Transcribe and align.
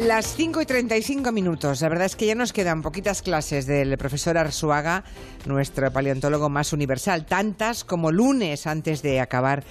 Las 0.00 0.34
5 0.34 0.62
y 0.62 0.66
35 0.66 1.30
minutos. 1.30 1.82
La 1.82 1.90
verdad 1.90 2.06
es 2.06 2.16
que 2.16 2.24
ya 2.24 2.34
nos 2.34 2.54
quedan 2.54 2.80
poquitas 2.80 3.20
clases 3.20 3.66
del 3.66 3.98
profesor 3.98 4.38
Arzuaga, 4.38 5.04
nuestro 5.44 5.92
paleontólogo 5.92 6.48
más 6.48 6.72
universal. 6.72 7.26
Tantas 7.26 7.84
como 7.84 8.10
lunes 8.10 8.66
antes 8.66 9.02
de 9.02 9.20
acabar 9.20 9.62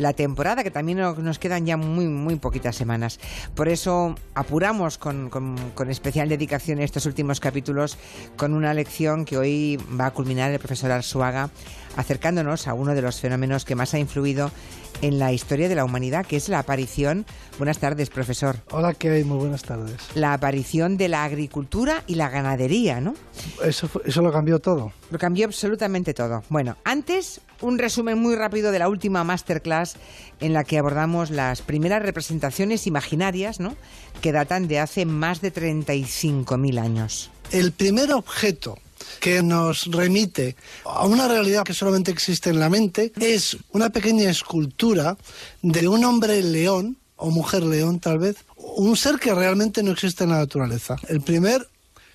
la 0.00 0.12
temporada, 0.12 0.64
que 0.64 0.72
también 0.72 0.98
nos 0.98 1.38
quedan 1.38 1.66
ya 1.66 1.76
muy, 1.76 2.06
muy 2.08 2.34
poquitas 2.34 2.74
semanas. 2.74 3.20
Por 3.54 3.68
eso 3.68 4.16
apuramos 4.34 4.98
con, 4.98 5.30
con 5.30 5.88
especial 5.88 6.28
dedicación 6.28 6.80
estos 6.80 7.06
últimos 7.06 7.38
capítulos 7.38 7.96
con 8.36 8.54
una 8.54 8.74
lección 8.74 9.24
que 9.24 9.38
hoy 9.38 9.78
va 9.98 10.06
a 10.06 10.10
culminar 10.10 10.50
el 10.50 10.58
profesor 10.58 10.90
Arzuaga 10.90 11.50
acercándonos 11.96 12.68
a 12.68 12.74
uno 12.74 12.94
de 12.94 13.02
los 13.02 13.20
fenómenos 13.20 13.64
que 13.64 13.74
más 13.74 13.94
ha 13.94 13.98
influido 13.98 14.50
en 15.02 15.18
la 15.18 15.32
historia 15.32 15.68
de 15.68 15.74
la 15.74 15.84
humanidad, 15.84 16.26
que 16.26 16.36
es 16.36 16.48
la 16.48 16.58
aparición. 16.58 17.26
Buenas 17.58 17.78
tardes, 17.78 18.10
profesor. 18.10 18.56
Hola, 18.70 18.94
¿qué 18.94 19.10
hay? 19.10 19.24
Muy 19.24 19.38
buenas 19.38 19.62
tardes. 19.62 19.96
La 20.14 20.32
aparición 20.32 20.96
de 20.96 21.08
la 21.08 21.24
agricultura 21.24 22.02
y 22.06 22.14
la 22.14 22.28
ganadería, 22.28 23.00
¿no? 23.00 23.14
Eso, 23.64 23.88
eso 24.04 24.22
lo 24.22 24.32
cambió 24.32 24.58
todo. 24.58 24.92
Lo 25.10 25.18
cambió 25.18 25.46
absolutamente 25.46 26.14
todo. 26.14 26.42
Bueno, 26.48 26.76
antes 26.84 27.40
un 27.60 27.78
resumen 27.78 28.18
muy 28.18 28.34
rápido 28.34 28.72
de 28.72 28.78
la 28.78 28.88
última 28.88 29.24
masterclass 29.24 29.96
en 30.40 30.52
la 30.52 30.64
que 30.64 30.78
abordamos 30.78 31.30
las 31.30 31.62
primeras 31.62 32.02
representaciones 32.02 32.86
imaginarias, 32.86 33.60
¿no? 33.60 33.76
Que 34.20 34.32
datan 34.32 34.68
de 34.68 34.80
hace 34.80 35.06
más 35.06 35.40
de 35.40 35.52
35.000 35.52 36.78
años. 36.80 37.30
El 37.50 37.72
primer 37.72 38.12
objeto 38.12 38.78
que 39.20 39.42
nos 39.42 39.86
remite 39.86 40.56
a 40.84 41.06
una 41.06 41.28
realidad 41.28 41.64
que 41.64 41.74
solamente 41.74 42.10
existe 42.10 42.50
en 42.50 42.60
la 42.60 42.68
mente, 42.68 43.12
es 43.20 43.56
una 43.72 43.90
pequeña 43.90 44.30
escultura 44.30 45.16
de 45.62 45.88
un 45.88 46.04
hombre 46.04 46.42
león, 46.42 46.96
o 47.16 47.30
mujer 47.30 47.62
león 47.62 48.00
tal 48.00 48.18
vez, 48.18 48.36
un 48.56 48.96
ser 48.96 49.16
que 49.18 49.34
realmente 49.34 49.82
no 49.82 49.92
existe 49.92 50.24
en 50.24 50.30
la 50.30 50.38
naturaleza. 50.38 50.96
El 51.08 51.20
primer 51.20 51.66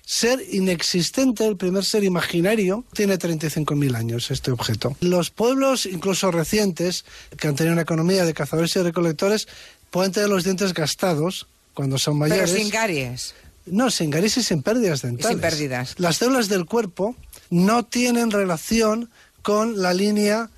ser 0.04 0.42
inexistente, 0.50 1.46
el 1.46 1.56
primer 1.56 1.84
ser 1.84 2.04
imaginario, 2.04 2.84
tiene 2.92 3.18
35.000 3.18 3.96
años 3.96 4.30
este 4.30 4.50
objeto. 4.50 4.96
Los 5.00 5.30
pueblos, 5.30 5.86
incluso 5.86 6.30
recientes, 6.30 7.04
que 7.38 7.48
han 7.48 7.56
tenido 7.56 7.72
una 7.72 7.82
economía 7.82 8.24
de 8.24 8.34
cazadores 8.34 8.74
y 8.76 8.82
recolectores, 8.82 9.48
pueden 9.90 10.12
tener 10.12 10.28
los 10.28 10.44
dientes 10.44 10.74
gastados 10.74 11.46
cuando 11.74 11.98
son 11.98 12.18
mayores. 12.18 12.50
Pero 12.50 12.62
sin 12.62 12.70
caries. 12.70 13.34
No, 13.66 13.90
sin 13.90 14.10
caries 14.10 14.36
y 14.38 14.42
sin 14.42 14.62
pérdidas 14.62 15.02
dentales. 15.02 15.28
sin 15.32 15.40
pérdidas. 15.40 15.94
Las 15.98 16.16
células 16.16 16.48
del 16.48 16.66
cuerpo 16.66 17.16
no 17.50 17.84
tienen 17.84 18.30
relación 18.30 19.10
con 19.42 19.80
la 19.80 19.94
línea 19.94 20.50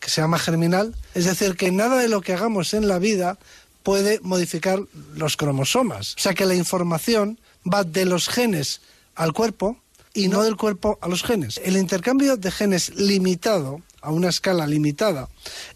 que 0.00 0.10
se 0.10 0.20
llama 0.20 0.38
germinal. 0.38 0.94
Es 1.14 1.24
decir, 1.24 1.56
que 1.56 1.70
nada 1.70 1.96
de 1.96 2.08
lo 2.08 2.20
que 2.20 2.32
hagamos 2.32 2.74
en 2.74 2.88
la 2.88 2.98
vida 2.98 3.38
puede 3.82 4.20
modificar 4.20 4.80
los 5.14 5.36
cromosomas. 5.36 6.14
O 6.14 6.18
sea 6.18 6.34
que 6.34 6.44
la 6.44 6.54
información 6.54 7.38
va 7.72 7.84
de 7.84 8.04
los 8.04 8.28
genes 8.28 8.80
al 9.14 9.32
cuerpo 9.32 9.80
y 10.12 10.28
no 10.28 10.42
del 10.42 10.56
cuerpo 10.56 10.98
a 11.00 11.08
los 11.08 11.22
genes. 11.22 11.60
El 11.62 11.76
intercambio 11.76 12.36
de 12.36 12.50
genes 12.50 12.94
limitado, 12.96 13.82
a 14.00 14.10
una 14.10 14.28
escala 14.28 14.66
limitada, 14.66 15.28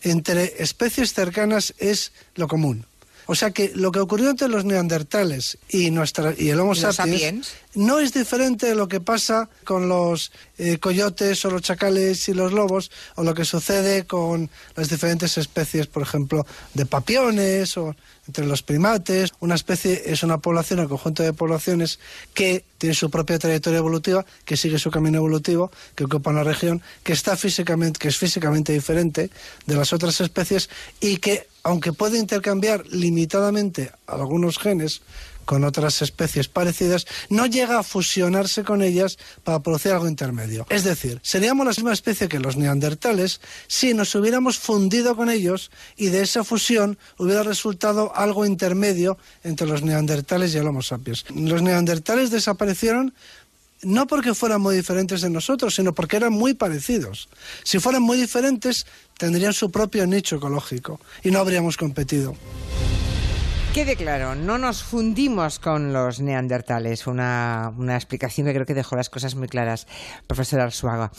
entre 0.02 0.62
especies 0.62 1.12
cercanas 1.12 1.74
es 1.78 2.12
lo 2.34 2.48
común. 2.48 2.86
O 3.30 3.36
sea 3.36 3.52
que 3.52 3.70
lo 3.76 3.92
que 3.92 4.00
ocurrió 4.00 4.28
entre 4.28 4.48
los 4.48 4.64
neandertales 4.64 5.56
y, 5.68 5.92
nuestra, 5.92 6.34
y 6.36 6.48
el 6.48 6.58
Homo 6.58 6.74
sapiens, 6.74 7.52
no 7.76 8.00
es 8.00 8.12
diferente 8.12 8.66
de 8.66 8.74
lo 8.74 8.88
que 8.88 8.98
pasa 8.98 9.48
con 9.62 9.88
los 9.88 10.32
eh, 10.58 10.78
coyotes 10.78 11.44
o 11.44 11.50
los 11.52 11.62
chacales 11.62 12.28
y 12.28 12.34
los 12.34 12.52
lobos 12.52 12.90
o 13.14 13.22
lo 13.22 13.32
que 13.32 13.44
sucede 13.44 14.04
con 14.04 14.50
las 14.74 14.88
diferentes 14.88 15.38
especies, 15.38 15.86
por 15.86 16.02
ejemplo, 16.02 16.44
de 16.74 16.86
papiones 16.86 17.76
o 17.76 17.94
entre 18.26 18.46
los 18.46 18.62
primates. 18.62 19.32
Una 19.40 19.54
especie 19.54 20.02
es 20.06 20.22
una 20.22 20.38
población, 20.38 20.80
un 20.80 20.88
conjunto 20.88 21.22
de 21.22 21.32
poblaciones 21.32 21.98
que 22.34 22.64
tiene 22.78 22.94
su 22.94 23.10
propia 23.10 23.38
trayectoria 23.38 23.78
evolutiva, 23.78 24.24
que 24.44 24.56
sigue 24.56 24.78
su 24.78 24.90
camino 24.90 25.18
evolutivo, 25.18 25.70
que 25.94 26.04
ocupa 26.04 26.30
una 26.30 26.44
región 26.44 26.82
que 27.02 27.12
está 27.12 27.36
físicamente, 27.36 27.98
que 27.98 28.08
es 28.08 28.16
físicamente 28.16 28.72
diferente 28.72 29.30
de 29.66 29.74
las 29.74 29.92
otras 29.92 30.20
especies 30.20 30.70
y 31.00 31.18
que 31.18 31.46
aunque 31.62 31.92
puede 31.92 32.18
intercambiar 32.18 32.86
limitadamente 32.86 33.92
algunos 34.06 34.58
genes 34.58 35.02
con 35.50 35.64
otras 35.64 36.00
especies 36.00 36.46
parecidas, 36.46 37.08
no 37.28 37.44
llega 37.44 37.80
a 37.80 37.82
fusionarse 37.82 38.62
con 38.62 38.82
ellas 38.82 39.18
para 39.42 39.58
producir 39.58 39.90
algo 39.90 40.06
intermedio. 40.06 40.64
Es 40.70 40.84
decir, 40.84 41.18
seríamos 41.24 41.66
la 41.66 41.72
misma 41.72 41.92
especie 41.92 42.28
que 42.28 42.38
los 42.38 42.56
neandertales 42.56 43.40
si 43.66 43.92
nos 43.92 44.14
hubiéramos 44.14 44.60
fundido 44.60 45.16
con 45.16 45.28
ellos 45.28 45.72
y 45.96 46.06
de 46.06 46.22
esa 46.22 46.44
fusión 46.44 46.98
hubiera 47.18 47.42
resultado 47.42 48.14
algo 48.14 48.46
intermedio 48.46 49.18
entre 49.42 49.66
los 49.66 49.82
neandertales 49.82 50.54
y 50.54 50.58
el 50.58 50.68
Homo 50.68 50.82
sapiens. 50.82 51.24
Los 51.34 51.62
neandertales 51.62 52.30
desaparecieron 52.30 53.12
no 53.82 54.06
porque 54.06 54.34
fueran 54.34 54.60
muy 54.60 54.76
diferentes 54.76 55.20
de 55.20 55.30
nosotros, 55.30 55.74
sino 55.74 55.92
porque 55.92 56.16
eran 56.16 56.32
muy 56.32 56.54
parecidos. 56.54 57.28
Si 57.64 57.80
fueran 57.80 58.02
muy 58.02 58.18
diferentes, 58.18 58.86
tendrían 59.18 59.52
su 59.52 59.72
propio 59.72 60.06
nicho 60.06 60.36
ecológico 60.36 61.00
y 61.24 61.32
no 61.32 61.40
habríamos 61.40 61.76
competido. 61.76 62.36
Quede 63.74 63.94
claro, 63.94 64.34
no 64.34 64.58
nos 64.58 64.82
fundimos 64.82 65.60
con 65.60 65.92
los 65.92 66.20
neandertales. 66.20 67.06
Una, 67.06 67.72
una 67.78 67.94
explicación 67.94 68.48
que 68.48 68.52
creo 68.52 68.66
que 68.66 68.74
dejó 68.74 68.96
las 68.96 69.08
cosas 69.08 69.36
muy 69.36 69.46
claras, 69.46 69.86
profesor 70.26 70.58
Arzuaga. 70.58 71.12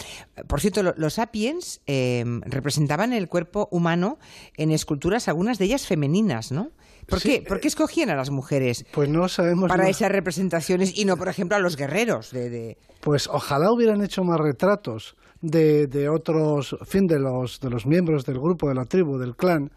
Por 0.48 0.60
cierto, 0.60 0.84
los 0.84 1.14
sapiens 1.14 1.80
eh, 1.88 2.26
representaban 2.42 3.14
el 3.14 3.30
cuerpo 3.30 3.70
humano 3.72 4.20
en 4.58 4.72
esculturas, 4.72 5.30
algunas 5.30 5.60
de 5.60 5.66
ellas 5.66 5.88
femeninas, 5.88 6.52
¿no? 6.52 6.72
¿Por, 7.08 7.22
qué? 7.22 7.42
¿Por 7.48 7.62
qué 7.62 7.70
escogían 7.70 8.10
a 8.10 8.16
las 8.16 8.32
mujeres? 8.32 8.86
Pues 8.92 9.08
no 9.08 9.30
sabemos. 9.30 9.70
Para 9.70 9.88
esas 9.88 10.12
representaciones 10.12 10.98
y 10.98 11.06
no, 11.06 11.16
por 11.16 11.30
ejemplo, 11.30 11.56
a 11.56 11.60
los 11.60 11.78
guerreros. 11.78 12.32
De, 12.32 12.78
Pues 13.00 13.30
ojalá 13.30 13.72
hubieran 13.72 14.04
hecho 14.04 14.26
más 14.26 14.42
retratos 14.42 15.16
de, 15.40 15.88
de 15.88 16.10
otros, 16.10 16.76
fin, 16.86 17.08
de 17.08 17.18
los, 17.18 17.62
de 17.62 17.70
los 17.70 17.86
miembros 17.86 18.26
del 18.26 18.40
grupo, 18.40 18.68
de 18.68 18.76
la 18.76 18.84
tribu, 18.84 19.18
del 19.18 19.38
clan 19.38 19.72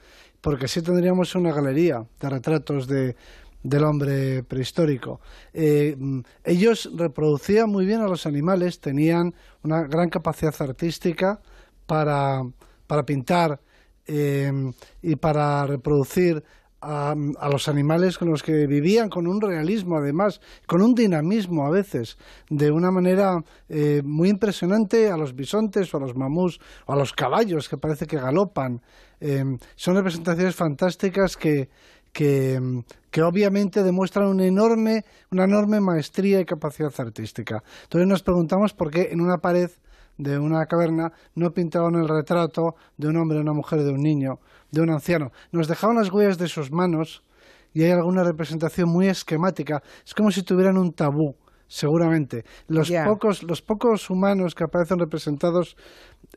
porque 0.44 0.68
sí 0.68 0.82
tendríamos 0.82 1.34
una 1.36 1.54
galería 1.54 2.04
de 2.20 2.28
retratos 2.28 2.86
de, 2.86 3.16
del 3.62 3.82
hombre 3.82 4.42
prehistórico. 4.42 5.22
Eh, 5.54 5.96
ellos 6.44 6.90
reproducían 6.94 7.70
muy 7.70 7.86
bien 7.86 8.02
a 8.02 8.08
los 8.08 8.26
animales, 8.26 8.78
tenían 8.78 9.32
una 9.62 9.84
gran 9.84 10.10
capacidad 10.10 10.54
artística 10.60 11.40
para, 11.86 12.42
para 12.86 13.04
pintar 13.04 13.58
eh, 14.06 14.52
y 15.00 15.16
para 15.16 15.66
reproducir 15.66 16.44
a, 16.84 17.48
los 17.50 17.68
animales 17.68 18.18
con 18.18 18.30
los 18.30 18.42
que 18.42 18.66
vivían, 18.66 19.08
con 19.08 19.26
un 19.26 19.40
realismo 19.40 19.96
además, 19.96 20.40
con 20.66 20.82
un 20.82 20.94
dinamismo 20.94 21.66
a 21.66 21.70
veces, 21.70 22.18
de 22.50 22.70
una 22.70 22.90
manera 22.90 23.42
eh, 23.68 24.02
muy 24.04 24.28
impresionante 24.28 25.10
a 25.10 25.16
los 25.16 25.34
bisontes 25.34 25.92
o 25.92 25.96
a 25.96 26.00
los 26.00 26.14
mamús 26.14 26.60
o 26.86 26.92
a 26.92 26.96
los 26.96 27.12
caballos 27.12 27.68
que 27.68 27.78
parece 27.78 28.06
que 28.06 28.16
galopan. 28.16 28.80
Em, 29.20 29.58
son 29.76 29.94
representaciones 29.94 30.54
fantásticas 30.54 31.36
que, 31.36 31.68
que, 32.12 32.60
que, 33.10 33.22
obviamente 33.22 33.82
demuestran 33.82 34.28
una 34.28 34.44
enorme, 34.44 35.04
una 35.30 35.44
enorme 35.44 35.80
maestría 35.80 36.40
y 36.40 36.44
capacidad 36.44 36.92
artística. 36.98 37.62
Entonces 37.84 38.08
nos 38.08 38.22
preguntamos 38.22 38.74
por 38.74 38.90
qué 38.90 39.08
en 39.10 39.20
una 39.20 39.38
pared 39.38 39.70
de 40.18 40.38
una 40.38 40.66
caverna 40.66 41.12
no 41.34 41.52
pintaban 41.52 41.94
el 41.96 42.08
retrato 42.08 42.74
de 42.96 43.08
un 43.08 43.16
hombre, 43.16 43.36
de 43.36 43.42
una 43.42 43.52
mujer, 43.52 43.82
de 43.82 43.90
un 43.90 44.02
niño, 44.02 44.38
de 44.70 44.80
un 44.80 44.90
anciano. 44.90 45.32
Nos 45.52 45.68
dejaban 45.68 45.96
las 45.96 46.10
huellas 46.10 46.38
de 46.38 46.48
sus 46.48 46.70
manos 46.70 47.22
y 47.72 47.82
hay 47.82 47.90
alguna 47.90 48.22
representación 48.22 48.88
muy 48.88 49.08
esquemática. 49.08 49.82
Es 50.06 50.14
como 50.14 50.30
si 50.30 50.42
tuvieran 50.42 50.78
un 50.78 50.92
tabú 50.92 51.36
seguramente. 51.74 52.44
Los, 52.68 52.88
pocos, 52.88 53.42
los 53.42 53.60
pocos 53.60 54.08
humanos 54.08 54.54
que 54.54 54.62
aparecen 54.62 55.00
representados 55.00 55.76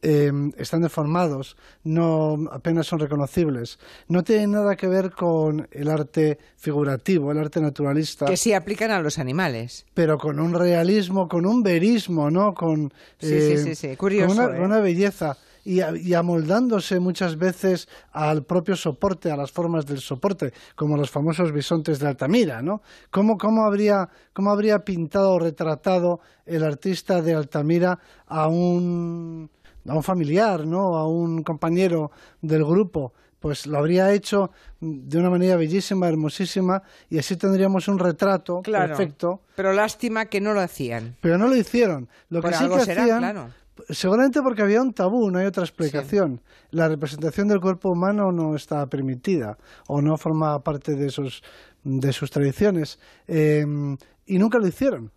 eh, 0.01 0.31
están 0.57 0.81
deformados, 0.81 1.57
no 1.83 2.38
apenas 2.51 2.88
son 2.88 3.00
reconocibles. 3.00 3.77
No 4.07 4.23
tienen 4.23 4.51
nada 4.51 4.75
que 4.75 4.88
ver 4.88 5.12
con 5.12 5.67
el 5.71 5.89
arte 5.89 6.39
figurativo, 6.56 7.31
el 7.31 7.38
arte 7.38 7.62
naturalista. 7.62 8.25
Que 8.25 8.35
sí 8.35 8.53
aplican 8.53 8.89
a 8.89 9.00
los 9.00 9.19
animales. 9.19 9.85
Pero 9.94 10.17
con 10.17 10.39
un 10.39 10.56
realismo, 10.56 11.27
con 11.27 11.45
un 11.45 11.62
verismo, 11.62 12.31
¿no? 12.31 12.56
Con, 12.56 12.91
sí, 13.19 13.57
sí, 13.57 13.75
sí, 13.75 13.95
Curioso, 13.95 14.35
con 14.35 14.45
una, 14.45 14.57
¿eh? 14.57 14.62
una 14.62 14.79
belleza 14.79 15.38
y, 15.67 16.13
amoldándose 16.13 16.99
muchas 16.99 17.37
veces 17.37 17.89
al 18.13 18.45
propio 18.45 18.77
soporte, 18.77 19.29
a 19.29 19.35
las 19.35 19.51
formas 19.51 19.85
del 19.85 19.99
soporte, 19.99 20.53
como 20.75 20.95
los 20.95 21.11
famosos 21.11 21.51
bisontes 21.51 21.99
de 21.99 22.07
Altamira, 22.07 22.61
¿no? 22.61 22.81
¿Cómo, 23.11 23.37
cómo, 23.37 23.65
habría, 23.65 24.07
cómo 24.31 24.51
habría 24.51 24.85
pintado 24.85 25.33
o 25.33 25.39
retratado 25.39 26.21
el 26.45 26.63
artista 26.63 27.21
de 27.21 27.33
Altamira 27.33 27.99
a 28.27 28.47
un, 28.47 29.49
a 29.85 29.93
un 29.93 30.03
familiar, 30.03 30.65
¿no? 30.65 30.95
A 30.95 31.05
un 31.05 31.43
compañero 31.43 32.11
del 32.41 32.63
grupo 32.63 33.13
pues 33.39 33.67
lo 33.67 33.77
habría 33.77 34.11
hecho 34.13 34.49
de 34.79 35.17
una 35.19 35.29
manera 35.29 35.55
bellísima, 35.55 36.07
hermosísima, 36.07 36.81
y 37.07 37.19
así 37.19 37.37
tendríamos 37.37 37.87
un 37.87 37.99
retrato 37.99 38.63
perfecto. 38.63 39.41
Pero 39.55 39.73
lástima 39.73 40.25
que 40.25 40.41
no 40.41 40.53
lo 40.53 40.59
hacían. 40.59 41.15
Pero 41.21 41.37
no 41.37 41.47
lo 41.47 41.55
hicieron. 41.55 42.09
Lo 42.29 42.41
que 42.41 42.51
sí 42.53 42.67
que 42.67 42.91
hacían, 42.91 43.53
seguramente 43.89 44.42
porque 44.42 44.62
había 44.62 44.81
un 44.81 44.94
tabú, 44.94 45.30
no 45.31 45.39
hay 45.39 45.45
otra 45.45 45.63
explicación. 45.63 46.42
La 46.72 46.88
representación 46.88 47.48
del 47.48 47.62
cuerpo 47.62 47.92
humano 47.92 48.31
no 48.31 48.56
está 48.56 48.86
permitida 48.88 49.57
o 49.88 50.01
no 50.01 50.18
forma 50.18 50.62
parte 50.63 50.95
de 50.95 51.10
sus, 51.10 51.44
de 51.84 52.12
sus 52.13 52.30
tradiciones. 52.31 53.00
Em, 53.28 53.98
y 54.25 54.38
nunca 54.38 54.60
lo 54.60 54.68
hicieron, 54.68 55.12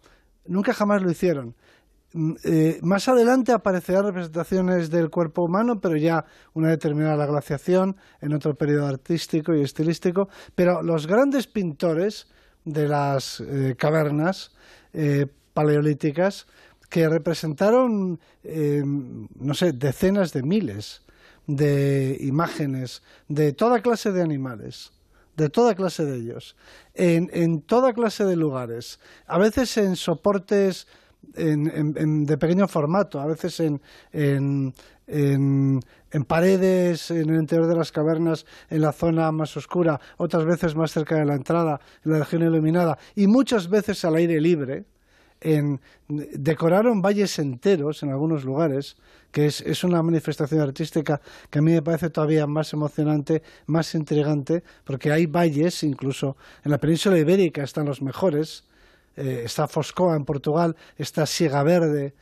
nunca 0.47 0.73
jamás 0.73 1.03
lo 1.03 1.11
hicieron. 1.11 1.55
Mm, 2.13 2.33
eh, 2.45 2.79
más 2.83 3.09
adelante 3.09 3.53
aparecerán 3.53 4.07
representaciones 4.07 4.91
del 4.91 5.11
cuerpo 5.11 5.43
humano, 5.43 5.81
pero 5.81 5.97
ya 5.97 6.25
una 6.55 6.69
determinada 6.71 7.17
la 7.17 7.27
glaciación, 7.27 7.97
en 8.21 8.35
otro 8.35 8.55
periodo 8.55 8.87
artístico 8.87 9.55
y 9.55 9.63
estilístico. 9.63 10.29
Pero 10.55 10.83
los 10.83 11.07
grandes 11.07 11.47
pintores 11.47 12.29
de 12.65 12.89
las 12.89 13.41
eh, 13.41 13.75
cavernas 13.79 14.53
eh, 14.93 15.27
paleolíticas 15.55 16.47
que 16.91 17.09
representaron, 17.09 18.21
no 18.45 19.55
sé, 19.55 19.73
decenas 19.73 20.33
de 20.35 20.43
miles 20.43 21.03
de 21.47 22.19
imágenes 22.21 23.03
de 23.29 23.53
toda 23.53 23.81
clase 23.81 24.13
de 24.13 24.23
animales 24.23 24.93
de 25.37 25.49
toda 25.49 25.75
clase 25.75 26.05
de 26.05 26.19
ellos, 26.19 26.55
en, 26.95 27.31
en 27.33 27.63
toda 27.63 27.95
clase 27.95 28.25
de 28.25 28.37
lugares, 28.37 29.01
a 29.27 29.39
veces 29.39 29.75
en 29.79 29.97
soportes 29.97 30.87
de 31.23 32.39
pequeño 32.39 32.69
formato, 32.69 33.21
a 33.21 33.27
veces 33.27 33.61
en, 33.61 33.81
en, 34.13 34.75
en, 35.07 36.25
paredes, 36.27 37.11
en 37.11 37.31
el 37.31 37.41
interior 37.41 37.69
de 37.69 37.77
las 37.77 37.93
cavernas, 37.93 38.47
en 38.69 38.83
la 38.83 38.93
zona 38.93 39.31
más 39.33 39.57
oscura, 39.57 40.01
otras 40.17 40.45
veces 40.45 40.75
más 40.75 40.93
cerca 40.93 41.17
de 41.17 41.25
la 41.25 41.35
entrada, 41.35 41.81
en 42.05 42.13
la 42.13 42.19
región 42.21 42.43
iluminada, 42.43 42.99
y 43.15 43.27
muchas 43.27 43.69
veces 43.69 44.05
al 44.05 44.17
aire 44.17 44.41
libre. 44.41 44.85
En, 45.41 45.81
decoraron 46.09 47.01
valles 47.01 47.39
enteros 47.39 48.03
en 48.03 48.11
algunos 48.11 48.45
lugares, 48.45 48.97
que 49.33 49.47
es, 49.47 49.61
es, 49.63 49.85
una 49.85 50.03
manifestación 50.03 50.61
artística 50.61 51.21
que 51.49 51.61
a 51.61 51.63
mí 51.63 51.73
me 51.73 51.83
parece 51.83 52.11
todavía 52.11 52.47
más 52.47 52.73
emocionante, 52.73 53.43
más 53.67 53.95
intrigante, 53.95 54.63
porque 54.85 55.13
hay 55.13 55.27
valles, 55.27 55.83
incluso 55.83 56.37
en 56.65 56.73
la 56.73 56.79
península 56.79 57.19
ibérica 57.19 57.63
están 57.63 57.87
los 57.87 58.03
mejores, 58.03 58.65
eh, 59.17 59.43
está 59.45 59.67
Foscoa 59.67 60.17
en 60.17 60.25
Portugal, 60.25 60.77
está 60.97 61.27
Siega 61.27 61.63
Verde 61.63 62.15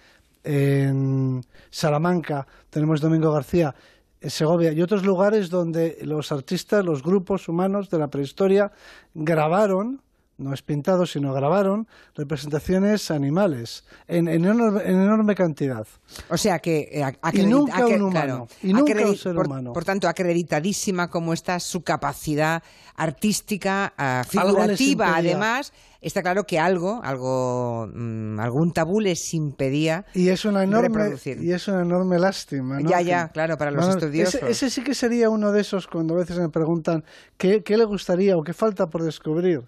en 0.44 1.44
Salamanca, 1.70 2.46
tenemos 2.70 3.00
Domingo 3.00 3.32
García 3.32 3.74
Segovia 4.20 4.72
y 4.72 4.82
otros 4.82 5.04
lugares 5.04 5.48
donde 5.48 5.98
los 6.02 6.32
artistas, 6.32 6.84
los 6.84 7.02
grupos 7.02 7.48
humanos 7.48 7.88
de 7.88 7.98
la 7.98 8.08
prehistoria 8.08 8.72
grabaron 9.14 10.02
no 10.38 10.54
es 10.54 10.62
pintado, 10.62 11.04
sino 11.04 11.32
grabaron 11.32 11.86
representaciones 12.14 13.10
animales 13.10 13.84
en, 14.06 14.28
enorme, 14.28 15.34
cantidad. 15.34 15.86
O 16.30 16.36
sea 16.36 16.60
que... 16.60 16.88
Eh, 16.92 17.04
y 17.32 17.44
nunca 17.44 17.84
un 17.84 18.02
humano. 18.02 18.46
y 18.62 18.72
nunca 18.72 18.94
un 19.04 19.16
ser 19.16 19.34
por, 19.34 19.46
humano. 19.46 19.72
Por 19.72 19.84
tanto, 19.84 20.08
acreditadísima 20.08 21.08
como 21.08 21.32
está 21.32 21.58
su 21.58 21.82
capacidad 21.82 22.62
artística, 22.96 23.92
ah, 23.98 24.24
figurativa, 24.26 25.16
además... 25.16 25.72
Está 26.00 26.22
claro 26.22 26.44
que 26.44 26.60
algo, 26.60 27.00
algo, 27.02 27.88
mm, 27.92 28.38
algún 28.38 28.72
tabú 28.72 29.00
les 29.00 29.34
impedía 29.34 30.04
y 30.14 30.28
es 30.28 30.44
una 30.44 30.62
enorme 30.62 31.16
y 31.24 31.50
es 31.50 31.66
una 31.66 31.82
enorme 31.82 32.20
lástima. 32.20 32.78
Ya, 32.88 33.00
ya, 33.00 33.30
claro, 33.30 33.56
para 33.56 33.72
los 33.72 33.88
estudiosos. 33.88 34.40
Ese, 34.44 34.70
sí 34.70 34.84
que 34.84 34.94
sería 34.94 35.28
uno 35.28 35.50
de 35.50 35.60
esos 35.60 35.88
cuando 35.88 36.14
a 36.14 36.18
veces 36.18 36.38
me 36.38 36.50
preguntan 36.50 37.02
qué, 37.36 37.64
qué 37.64 37.76
le 37.76 37.84
gustaría 37.84 38.36
o 38.36 38.44
qué 38.44 38.52
falta 38.52 38.86
por 38.86 39.02
descubrir. 39.02 39.62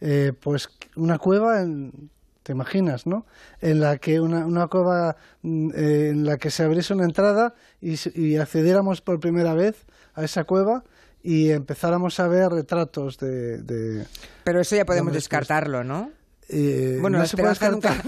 Eh, 0.00 0.32
pues 0.40 0.68
una 0.94 1.18
cueva 1.18 1.62
en, 1.62 2.10
te 2.46 2.52
imaginas, 2.52 3.06
¿no? 3.06 3.26
En 3.60 3.80
la 3.80 3.98
que 3.98 4.20
una, 4.20 4.46
una 4.46 4.68
cueva 4.68 5.16
mm, 5.42 5.70
eh, 5.74 6.08
en 6.10 6.24
la 6.24 6.38
que 6.38 6.50
se 6.50 6.62
abriese 6.62 6.94
una 6.94 7.04
entrada 7.04 7.54
y, 7.80 8.36
accediéramos 8.36 9.00
por 9.00 9.18
primera 9.18 9.54
vez 9.54 9.84
a 10.14 10.22
esa 10.22 10.44
cueva 10.44 10.84
y 11.22 11.50
empezáramos 11.50 12.20
a 12.20 12.28
ver 12.28 12.50
retratos 12.50 13.18
de... 13.18 13.58
de 13.62 14.06
Pero 14.44 14.60
eso 14.60 14.76
ya 14.76 14.84
podemos 14.84 15.12
descartarlo, 15.12 15.82
¿no? 15.82 16.12
Eh, 16.48 16.98
bueno, 17.00 17.18
no 17.18 17.26
se 17.26 17.36
puede 17.36 17.48
nunca, 17.72 18.00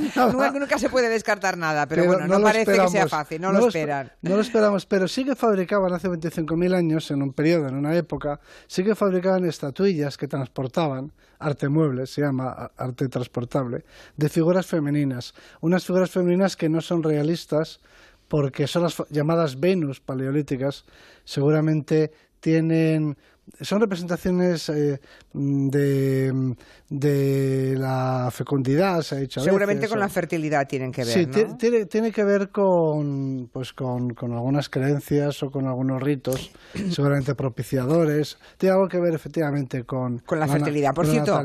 nunca, 0.52 0.78
se 0.78 0.88
puede 0.88 1.08
descartar 1.08 1.56
nada, 1.56 1.88
pero, 1.88 2.04
bueno, 2.04 2.28
no, 2.28 2.40
parece 2.40 2.78
que 2.78 2.88
sea 2.88 3.08
fácil, 3.08 3.40
no, 3.40 3.50
lo, 3.50 3.66
esperan. 3.66 4.12
No 4.22 4.36
lo 4.36 4.42
esperamos, 4.42 4.86
pero 4.86 5.08
sí 5.08 5.24
que 5.24 5.34
fabricaban 5.34 5.92
hace 5.92 6.08
25.000 6.08 6.76
años, 6.76 7.10
en 7.10 7.22
un 7.22 7.32
periodo, 7.32 7.66
en 7.66 7.74
una 7.74 7.96
época, 7.96 8.38
sí 8.68 8.84
que 8.84 8.94
fabricaban 8.94 9.44
estatuillas 9.44 10.16
que 10.16 10.28
transportaban, 10.28 11.12
arte 11.38 11.68
mueble, 11.68 12.06
se 12.06 12.22
llama 12.22 12.70
arte 12.76 13.08
transportable, 13.08 13.84
de 14.16 14.28
figuras 14.28 14.66
femeninas. 14.66 15.34
Unas 15.60 15.84
figuras 15.84 16.10
femeninas 16.10 16.56
que 16.56 16.68
no 16.68 16.80
son 16.80 17.02
realistas, 17.02 17.80
porque 18.28 18.66
son 18.66 18.82
las 18.82 19.02
llamadas 19.10 19.58
Venus 19.58 20.00
paleolíticas, 20.00 20.84
seguramente 21.24 22.12
tienen 22.40 23.16
son 23.60 23.80
representaciones 23.80 24.68
eh, 24.68 25.00
de, 25.32 26.54
de, 26.88 27.74
la 27.76 28.30
fecundidad, 28.32 29.00
se 29.02 29.14
ha 29.16 29.18
dicho. 29.18 29.40
Seguramente 29.40 29.88
con 29.88 29.98
la 29.98 30.08
fertilidad 30.08 30.66
tienen 30.66 30.92
que 30.92 31.04
ver. 31.04 31.12
Sí, 31.12 31.26
tiene, 31.58 31.86
tiene, 31.86 32.12
que 32.12 32.24
ver 32.24 32.50
con, 32.50 33.48
pues 33.52 33.72
con, 33.72 34.10
con, 34.10 34.32
algunas 34.32 34.68
creencias 34.68 35.42
o 35.42 35.50
con 35.50 35.66
algunos 35.66 36.02
ritos, 36.02 36.50
seguramente 36.90 37.34
propiciadores. 37.34 38.38
Tiene 38.56 38.74
algo 38.74 38.88
que 38.88 38.98
ver 39.00 39.14
efectivamente 39.14 39.84
con, 39.84 40.18
con 40.18 40.38
la 40.38 40.46
fertilidad. 40.46 40.94
Por 40.94 41.06
cierto, 41.06 41.38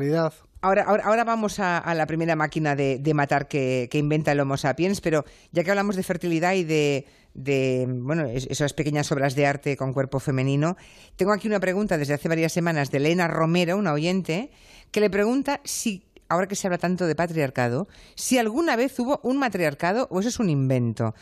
Ahora, 0.63 0.83
ahora, 0.83 1.04
ahora, 1.04 1.24
vamos 1.25 1.60
a, 1.60 1.94
la 1.94 2.06
primera 2.06 2.38
máquina 2.38 2.74
de, 2.74 3.13
matar 3.13 3.50
que, 3.50 3.89
que, 3.92 3.98
inventa 3.98 4.31
el 4.31 4.39
Homo 4.39 4.56
sapiens, 4.56 5.01
pero 5.01 5.25
ya 5.51 5.62
que 5.62 5.69
hablamos 5.69 5.98
de 5.98 6.04
fertilidad 6.04 6.54
y 6.54 6.63
de, 6.63 7.06
de 7.33 7.86
bueno, 7.89 8.27
esas 8.27 8.71
pequeñas 8.71 9.12
obras 9.12 9.36
de 9.36 9.45
arte 9.45 9.75
con 9.75 9.92
cuerpo 9.92 10.21
femenino. 10.21 10.77
Tengo 11.18 11.33
aquí 11.33 11.50
una 11.50 11.60
pregunta 11.60 11.98
desde 11.98 12.13
hace 12.13 12.30
varias 12.30 12.54
semanas 12.54 12.92
de 12.92 13.00
Elena 13.00 13.27
Romero, 13.27 13.75
una 13.75 13.92
oyente, 13.92 14.51
que 14.92 15.01
le 15.01 15.10
pregunta 15.10 15.60
si, 15.65 16.06
ahora 16.30 16.48
que 16.48 16.56
se 16.56 16.68
habla 16.68 16.77
tanto 16.77 17.07
de 17.07 17.15
patriarcado, 17.15 17.89
si 18.15 18.38
alguna 18.38 18.77
vez 18.77 18.98
hubo 19.00 19.19
un 19.21 19.39
matriarcado 19.39 20.07
o 20.12 20.21
eso 20.21 20.30
es 20.30 20.39
un 20.39 20.50
invento. 20.50 21.13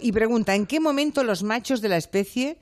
y 0.00 0.12
pregunta, 0.12 0.54
¿en 0.54 0.64
qué 0.64 0.80
momento 0.80 1.24
los 1.24 1.42
machos 1.42 1.82
de 1.82 1.90
la 1.90 1.98
especie 1.98 2.56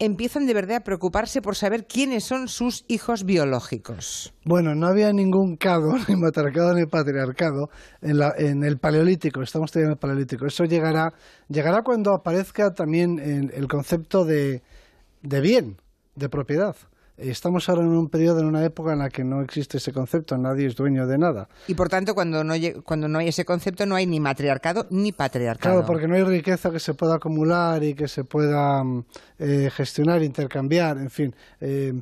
empiezan 0.00 0.46
de 0.46 0.54
verdad 0.54 0.78
a 0.78 0.80
preocuparse 0.80 1.40
por 1.40 1.54
saber 1.54 1.86
quiénes 1.86 2.24
son 2.24 2.48
sus 2.48 2.84
hijos 2.88 3.24
biológicos. 3.24 4.34
Bueno, 4.44 4.74
no 4.74 4.88
había 4.88 5.12
ningún 5.12 5.56
cado, 5.56 5.92
ni 6.08 6.16
matriarcado 6.16 6.74
ni 6.74 6.86
patriarcado 6.86 7.68
en, 8.00 8.18
la, 8.18 8.32
en 8.36 8.64
el 8.64 8.78
paleolítico, 8.78 9.42
estamos 9.42 9.70
teniendo 9.70 9.92
el 9.92 9.98
paleolítico. 9.98 10.46
Eso 10.46 10.64
llegará, 10.64 11.12
llegará 11.48 11.82
cuando 11.82 12.12
aparezca 12.14 12.72
también 12.72 13.18
el 13.52 13.68
concepto 13.68 14.24
de, 14.24 14.62
de 15.22 15.40
bien, 15.40 15.76
de 16.16 16.28
propiedad. 16.28 16.74
Estamos 17.20 17.68
ahora 17.68 17.82
en 17.82 17.88
un 17.88 18.08
periodo, 18.08 18.40
en 18.40 18.46
una 18.46 18.64
época 18.64 18.94
en 18.94 19.00
la 19.00 19.10
que 19.10 19.24
no 19.24 19.42
existe 19.42 19.76
ese 19.76 19.92
concepto, 19.92 20.38
nadie 20.38 20.66
es 20.66 20.74
dueño 20.74 21.06
de 21.06 21.18
nada. 21.18 21.48
Y 21.68 21.74
por 21.74 21.88
tanto, 21.88 22.14
cuando 22.14 22.42
no, 22.42 22.54
cuando 22.84 23.08
no 23.08 23.18
hay 23.18 23.28
ese 23.28 23.44
concepto, 23.44 23.84
no 23.84 23.94
hay 23.94 24.06
ni 24.06 24.20
matriarcado 24.20 24.86
ni 24.90 25.12
patriarcado. 25.12 25.76
Claro, 25.76 25.86
porque 25.86 26.08
no 26.08 26.14
hay 26.14 26.22
riqueza 26.22 26.70
que 26.70 26.80
se 26.80 26.94
pueda 26.94 27.16
acumular 27.16 27.84
y 27.84 27.94
que 27.94 28.08
se 28.08 28.24
pueda 28.24 28.82
mm, 28.82 29.04
eh, 29.38 29.70
gestionar, 29.70 30.22
intercambiar, 30.22 30.96
en 30.96 31.10
fin. 31.10 31.34
Eh, 31.60 31.92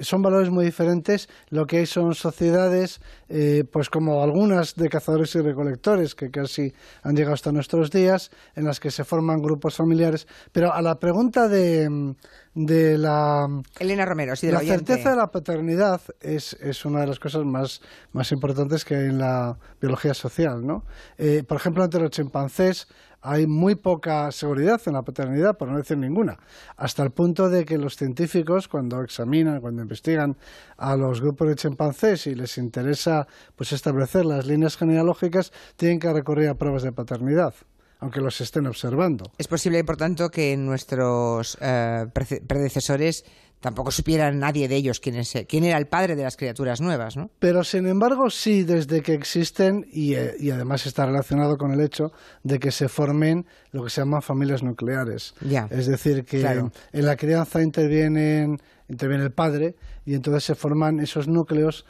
son 0.00 0.20
valores 0.20 0.50
muy 0.50 0.64
diferentes. 0.66 1.28
Lo 1.48 1.66
que 1.66 1.78
hay 1.78 1.86
son 1.86 2.14
sociedades, 2.14 3.00
eh, 3.28 3.64
pues 3.70 3.88
como 3.88 4.22
algunas 4.22 4.74
de 4.74 4.88
cazadores 4.88 5.34
y 5.36 5.40
recolectores, 5.40 6.14
que 6.14 6.30
casi 6.30 6.72
han 7.02 7.16
llegado 7.16 7.34
hasta 7.34 7.50
nuestros 7.50 7.90
días, 7.90 8.30
en 8.54 8.64
las 8.64 8.78
que 8.78 8.90
se 8.90 9.04
forman 9.04 9.40
grupos 9.40 9.76
familiares. 9.76 10.26
Pero 10.52 10.72
a 10.72 10.82
la 10.82 10.98
pregunta 10.98 11.48
de 11.48 11.88
mm, 11.88 12.14
de 12.56 12.96
la... 12.96 13.48
Elena 13.78 14.06
Romero, 14.06 14.34
sí, 14.34 14.46
de 14.46 14.54
la, 14.54 14.60
certeza 14.60 15.10
de 15.10 15.16
la 15.16 15.30
paternidad 15.30 16.00
es, 16.22 16.54
es, 16.54 16.86
una 16.86 17.00
de 17.00 17.06
las 17.06 17.20
cosas 17.20 17.44
más, 17.44 17.82
más 18.12 18.32
importantes 18.32 18.82
que 18.82 18.96
hay 18.96 19.04
en 19.04 19.18
la 19.18 19.58
biología 19.78 20.14
social, 20.14 20.66
¿no? 20.66 20.82
Eh, 21.18 21.44
por 21.46 21.58
ejemplo, 21.58 21.84
entre 21.84 22.00
los 22.00 22.10
chimpancés 22.10 22.88
hay 23.20 23.46
muy 23.46 23.74
poca 23.74 24.32
seguridad 24.32 24.80
en 24.86 24.94
la 24.94 25.02
paternidad, 25.02 25.58
por 25.58 25.68
no 25.68 25.76
decir 25.76 25.98
ninguna, 25.98 26.38
hasta 26.78 27.02
el 27.02 27.10
punto 27.10 27.50
de 27.50 27.66
que 27.66 27.76
los 27.76 27.94
científicos, 27.94 28.68
cuando 28.68 29.02
examinan, 29.02 29.60
cuando 29.60 29.82
investigan 29.82 30.34
a 30.78 30.96
los 30.96 31.20
grupos 31.20 31.48
de 31.48 31.56
chimpancés 31.56 32.26
y 32.26 32.34
les 32.34 32.56
interesa 32.56 33.26
pues 33.54 33.72
establecer 33.72 34.24
las 34.24 34.46
líneas 34.46 34.78
genealógicas, 34.78 35.52
tienen 35.76 36.00
que 36.00 36.10
recurrir 36.10 36.48
a 36.48 36.54
pruebas 36.54 36.84
de 36.84 36.92
paternidad 36.92 37.52
aunque 38.00 38.20
los 38.20 38.40
estén 38.40 38.66
observando. 38.66 39.32
Es 39.38 39.48
posible, 39.48 39.82
por 39.84 39.96
tanto, 39.96 40.30
que 40.30 40.56
nuestros 40.56 41.56
eh, 41.60 42.06
predecesores 42.46 43.24
tampoco 43.60 43.90
supieran 43.90 44.38
nadie 44.38 44.68
de 44.68 44.76
ellos 44.76 45.00
quién, 45.00 45.16
es, 45.16 45.32
quién 45.48 45.64
era 45.64 45.78
el 45.78 45.86
padre 45.86 46.14
de 46.14 46.22
las 46.22 46.36
criaturas 46.36 46.80
nuevas, 46.80 47.16
¿no? 47.16 47.30
Pero, 47.38 47.64
sin 47.64 47.86
embargo, 47.86 48.30
sí, 48.30 48.62
desde 48.62 49.02
que 49.02 49.14
existen, 49.14 49.86
y, 49.90 50.14
eh, 50.14 50.36
además 50.52 50.86
está 50.86 51.06
relacionado 51.06 51.56
con 51.56 51.72
el 51.72 51.80
hecho 51.80 52.12
de 52.42 52.58
que 52.58 52.70
se 52.70 52.88
formen 52.88 53.46
lo 53.72 53.82
que 53.82 53.90
se 53.90 54.02
llaman 54.02 54.22
familias 54.22 54.62
nucleares. 54.62 55.34
Es 55.70 55.86
decir, 55.86 56.24
que 56.24 56.40
en 56.42 57.06
la 57.06 57.16
crianza 57.16 57.62
interviene 57.62 58.58
interviene 58.88 59.24
el 59.24 59.32
padre 59.32 59.76
y 60.04 60.14
entonces 60.14 60.44
se 60.44 60.54
forman 60.54 61.00
esos 61.00 61.28
núcleos 61.28 61.84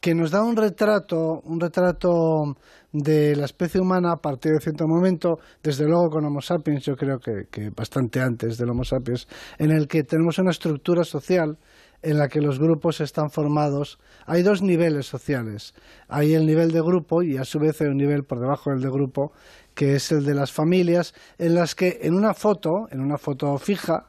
que 0.00 0.14
nos 0.14 0.30
da 0.30 0.42
un 0.42 0.56
retrato, 0.56 1.40
un 1.44 1.60
retrato 1.60 2.56
de 2.94 3.34
la 3.34 3.46
especie 3.46 3.80
humana 3.80 4.12
a 4.12 4.16
partir 4.16 4.52
de 4.52 4.60
cierto 4.60 4.86
momento, 4.86 5.38
desde 5.60 5.84
luego 5.84 6.10
con 6.10 6.24
Homo 6.24 6.40
sapiens, 6.40 6.84
yo 6.84 6.94
creo 6.94 7.18
que, 7.18 7.48
que 7.50 7.70
bastante 7.70 8.20
antes 8.20 8.56
del 8.56 8.70
Homo 8.70 8.84
sapiens, 8.84 9.26
en 9.58 9.72
el 9.72 9.88
que 9.88 10.04
tenemos 10.04 10.38
una 10.38 10.52
estructura 10.52 11.02
social 11.02 11.58
en 12.02 12.18
la 12.18 12.28
que 12.28 12.40
los 12.40 12.60
grupos 12.60 13.00
están 13.00 13.30
formados. 13.30 13.98
Hay 14.26 14.42
dos 14.42 14.62
niveles 14.62 15.06
sociales. 15.06 15.74
Hay 16.06 16.34
el 16.34 16.46
nivel 16.46 16.70
de 16.70 16.82
grupo 16.82 17.22
y 17.22 17.36
a 17.36 17.44
su 17.44 17.58
vez 17.58 17.80
hay 17.80 17.88
un 17.88 17.96
nivel 17.96 18.22
por 18.22 18.38
debajo 18.38 18.70
del 18.70 18.80
de 18.80 18.90
grupo, 18.90 19.32
que 19.74 19.96
es 19.96 20.12
el 20.12 20.24
de 20.24 20.34
las 20.34 20.52
familias, 20.52 21.14
en 21.38 21.56
las 21.56 21.74
que 21.74 21.98
en 22.02 22.14
una 22.14 22.32
foto, 22.32 22.86
en 22.92 23.00
una 23.00 23.18
foto 23.18 23.58
fija, 23.58 24.06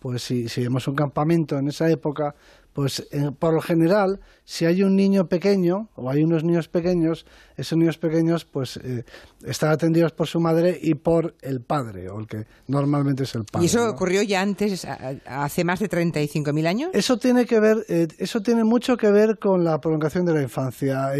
pues 0.00 0.22
si, 0.22 0.48
si 0.48 0.62
vemos 0.62 0.88
un 0.88 0.96
campamento 0.96 1.56
en 1.56 1.68
esa 1.68 1.88
época, 1.88 2.34
pues 2.74 3.06
eh, 3.12 3.30
por 3.38 3.54
lo 3.54 3.60
general, 3.60 4.20
si 4.44 4.66
hay 4.66 4.82
un 4.82 4.96
niño 4.96 5.28
pequeño 5.28 5.88
o 5.94 6.10
hay 6.10 6.24
unos 6.24 6.42
niños 6.42 6.68
pequeños, 6.68 7.24
esos 7.56 7.78
niños 7.78 7.98
pequeños 7.98 8.44
pues 8.44 8.78
eh, 8.78 9.04
están 9.46 9.70
atendidos 9.70 10.12
por 10.12 10.26
su 10.26 10.40
madre 10.40 10.76
y 10.82 10.94
por 10.94 11.36
el 11.40 11.60
padre, 11.60 12.10
o 12.10 12.18
el 12.18 12.26
que 12.26 12.46
normalmente 12.66 13.22
es 13.22 13.34
el 13.36 13.44
padre. 13.44 13.64
¿Y 13.64 13.68
eso 13.68 13.88
ocurrió 13.88 14.22
ya 14.22 14.42
antes, 14.42 14.84
hace 15.24 15.62
más 15.62 15.78
de 15.78 15.88
35.000 15.88 16.66
años? 16.66 16.90
Eso 16.92 17.16
tiene 17.16 17.46
que 17.46 17.60
ver, 17.60 17.86
eh, 17.88 18.08
eso 18.18 18.42
tiene 18.42 18.64
mucho 18.64 18.96
que 18.96 19.08
ver 19.08 19.38
con 19.38 19.62
la 19.62 19.80
prolongación 19.80 20.26
de 20.26 20.34
la 20.34 20.42
infancia. 20.42 21.12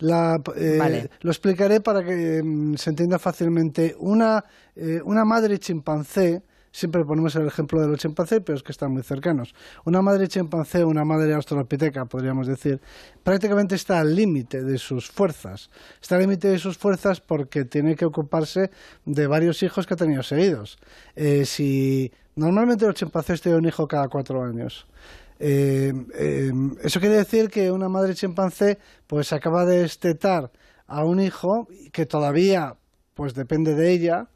Lo 0.00 1.30
explicaré 1.30 1.80
para 1.80 2.04
que 2.04 2.42
mm, 2.42 2.74
se 2.74 2.90
entienda 2.90 3.20
fácilmente. 3.20 3.94
Una, 4.00 4.44
una 5.04 5.24
madre 5.24 5.58
chimpancé 5.58 6.42
Siempre 6.78 7.02
ponemos 7.04 7.34
el 7.34 7.44
ejemplo 7.44 7.80
de 7.80 7.88
los 7.88 7.98
chimpancés, 7.98 8.40
pero 8.46 8.56
es 8.56 8.62
que 8.62 8.70
están 8.70 8.92
muy 8.92 9.02
cercanos. 9.02 9.52
Una 9.84 10.00
madre 10.00 10.28
chimpancé, 10.28 10.84
una 10.84 11.04
madre 11.04 11.34
australopiteca, 11.34 12.04
podríamos 12.04 12.46
decir, 12.46 12.80
prácticamente 13.24 13.74
está 13.74 13.98
al 13.98 14.14
límite 14.14 14.62
de 14.62 14.78
sus 14.78 15.10
fuerzas. 15.10 15.70
Está 16.00 16.14
al 16.14 16.20
límite 16.20 16.46
de 16.46 16.60
sus 16.60 16.78
fuerzas 16.78 17.20
porque 17.20 17.64
tiene 17.64 17.96
que 17.96 18.04
ocuparse 18.04 18.70
de 19.04 19.26
varios 19.26 19.60
hijos 19.64 19.88
que 19.88 19.94
ha 19.94 19.96
tenido 19.96 20.22
seguidos. 20.22 20.78
Eh, 21.16 21.44
si 21.46 22.12
normalmente 22.36 22.86
los 22.86 22.94
chimpancés 22.94 23.40
tienen 23.40 23.58
un 23.58 23.66
hijo 23.66 23.88
cada 23.88 24.06
cuatro 24.06 24.44
años. 24.44 24.86
Eh, 25.40 25.92
eh, 26.14 26.52
eso 26.84 27.00
quiere 27.00 27.16
decir 27.16 27.48
que 27.48 27.72
una 27.72 27.88
madre 27.88 28.14
chimpancé 28.14 28.78
pues 29.08 29.32
acaba 29.32 29.64
de 29.64 29.84
estetar 29.84 30.52
a 30.86 31.04
un 31.04 31.18
hijo 31.18 31.66
que 31.92 32.06
todavía 32.06 32.74
pues 33.14 33.34
depende 33.34 33.74
de 33.74 33.90
ella 33.90 34.28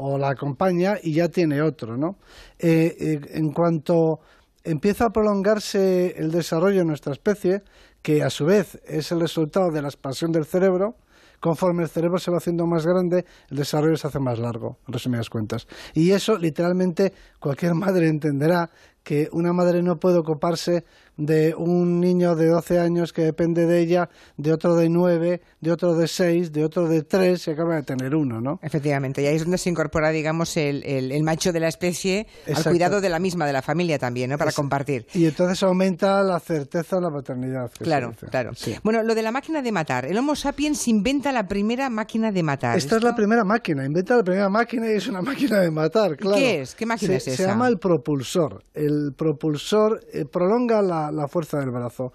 o 0.00 0.16
la 0.16 0.30
acompaña 0.30 0.94
y 1.02 1.12
ya 1.12 1.28
tiene 1.28 1.60
otro, 1.60 1.96
¿no? 1.96 2.16
Eh, 2.58 2.96
eh, 2.98 3.20
en 3.34 3.52
cuanto 3.52 4.20
empieza 4.62 5.06
a 5.06 5.10
prolongarse 5.10 6.14
el 6.16 6.30
desarrollo 6.30 6.78
de 6.78 6.84
nuestra 6.84 7.12
especie, 7.12 7.62
que 8.00 8.22
a 8.22 8.30
su 8.30 8.44
vez 8.44 8.80
es 8.86 9.10
el 9.10 9.20
resultado 9.20 9.70
de 9.72 9.82
la 9.82 9.88
expansión 9.88 10.30
del 10.30 10.44
cerebro, 10.44 10.94
conforme 11.40 11.82
el 11.82 11.88
cerebro 11.88 12.18
se 12.18 12.30
va 12.30 12.36
haciendo 12.36 12.64
más 12.66 12.86
grande, 12.86 13.24
el 13.50 13.56
desarrollo 13.56 13.96
se 13.96 14.06
hace 14.06 14.20
más 14.20 14.38
largo, 14.38 14.78
en 14.86 14.92
resumidas 14.92 15.28
cuentas. 15.30 15.66
Y 15.94 16.12
eso, 16.12 16.38
literalmente, 16.38 17.12
cualquier 17.40 17.74
madre 17.74 18.08
entenderá 18.08 18.70
que 19.02 19.28
una 19.32 19.52
madre 19.52 19.82
no 19.82 19.96
puede 19.96 20.18
ocuparse 20.18 20.84
de 21.18 21.54
un 21.54 22.00
niño 22.00 22.36
de 22.36 22.46
12 22.46 22.78
años 22.78 23.12
que 23.12 23.22
depende 23.22 23.66
de 23.66 23.80
ella, 23.80 24.08
de 24.36 24.52
otro 24.52 24.76
de 24.76 24.88
9, 24.88 25.42
de 25.60 25.72
otro 25.72 25.94
de 25.94 26.06
6, 26.06 26.52
de 26.52 26.64
otro 26.64 26.88
de 26.88 27.02
3 27.02 27.48
y 27.48 27.50
acaba 27.50 27.74
de 27.74 27.82
tener 27.82 28.14
uno, 28.14 28.40
¿no? 28.40 28.60
Efectivamente, 28.62 29.22
y 29.22 29.26
ahí 29.26 29.36
es 29.36 29.42
donde 29.42 29.58
se 29.58 29.68
incorpora, 29.68 30.10
digamos, 30.10 30.56
el, 30.56 30.84
el, 30.84 31.22
macho 31.24 31.52
de 31.52 31.60
la 31.60 31.68
especie 31.68 32.26
al 32.54 32.62
cuidado 32.64 33.00
de 33.00 33.08
la 33.08 33.18
misma, 33.18 33.46
de 33.46 33.52
la 33.52 33.62
familia 33.62 33.98
también, 33.98 34.30
¿no? 34.30 34.38
Para 34.38 34.52
compartir. 34.52 35.06
Y 35.12 35.26
entonces 35.26 35.62
aumenta 35.64 36.22
la 36.22 36.38
certeza 36.38 36.96
de 36.96 37.02
la 37.02 37.10
paternidad. 37.10 37.70
Claro, 37.78 38.14
claro. 38.30 38.52
Bueno, 38.84 39.02
lo 39.02 39.14
de 39.14 39.22
la 39.22 39.32
máquina 39.32 39.60
de 39.60 39.72
matar. 39.72 40.06
El 40.06 40.16
Homo 40.16 40.36
sapiens 40.36 40.86
inventa 40.86 41.32
la 41.32 41.48
primera 41.48 41.90
máquina 41.90 42.30
de 42.30 42.42
matar. 42.44 42.78
Esta 42.78 42.96
es 42.96 43.02
la 43.02 43.16
primera 43.16 43.42
máquina, 43.42 43.84
inventa 43.84 44.16
la 44.16 44.22
primera 44.22 44.48
máquina 44.48 44.88
y 44.90 44.94
es 44.94 45.08
una 45.08 45.20
máquina 45.28 45.58
de 45.60 45.70
matar, 45.72 46.16
claro. 46.16 46.36
¿Qué 46.36 46.60
es? 46.60 46.76
¿Qué 46.76 46.86
máquina 46.86 47.16
es 47.16 47.26
esa? 47.26 47.36
Se 47.36 47.48
llama 47.48 47.66
el 47.66 47.78
propulsor. 47.78 48.62
El 48.72 49.12
propulsor 49.16 50.00
eh, 50.12 50.24
prolonga 50.24 50.80
la 50.80 51.07
la, 51.12 51.28
fuerza 51.28 51.58
del 51.58 51.70
brazo. 51.70 52.12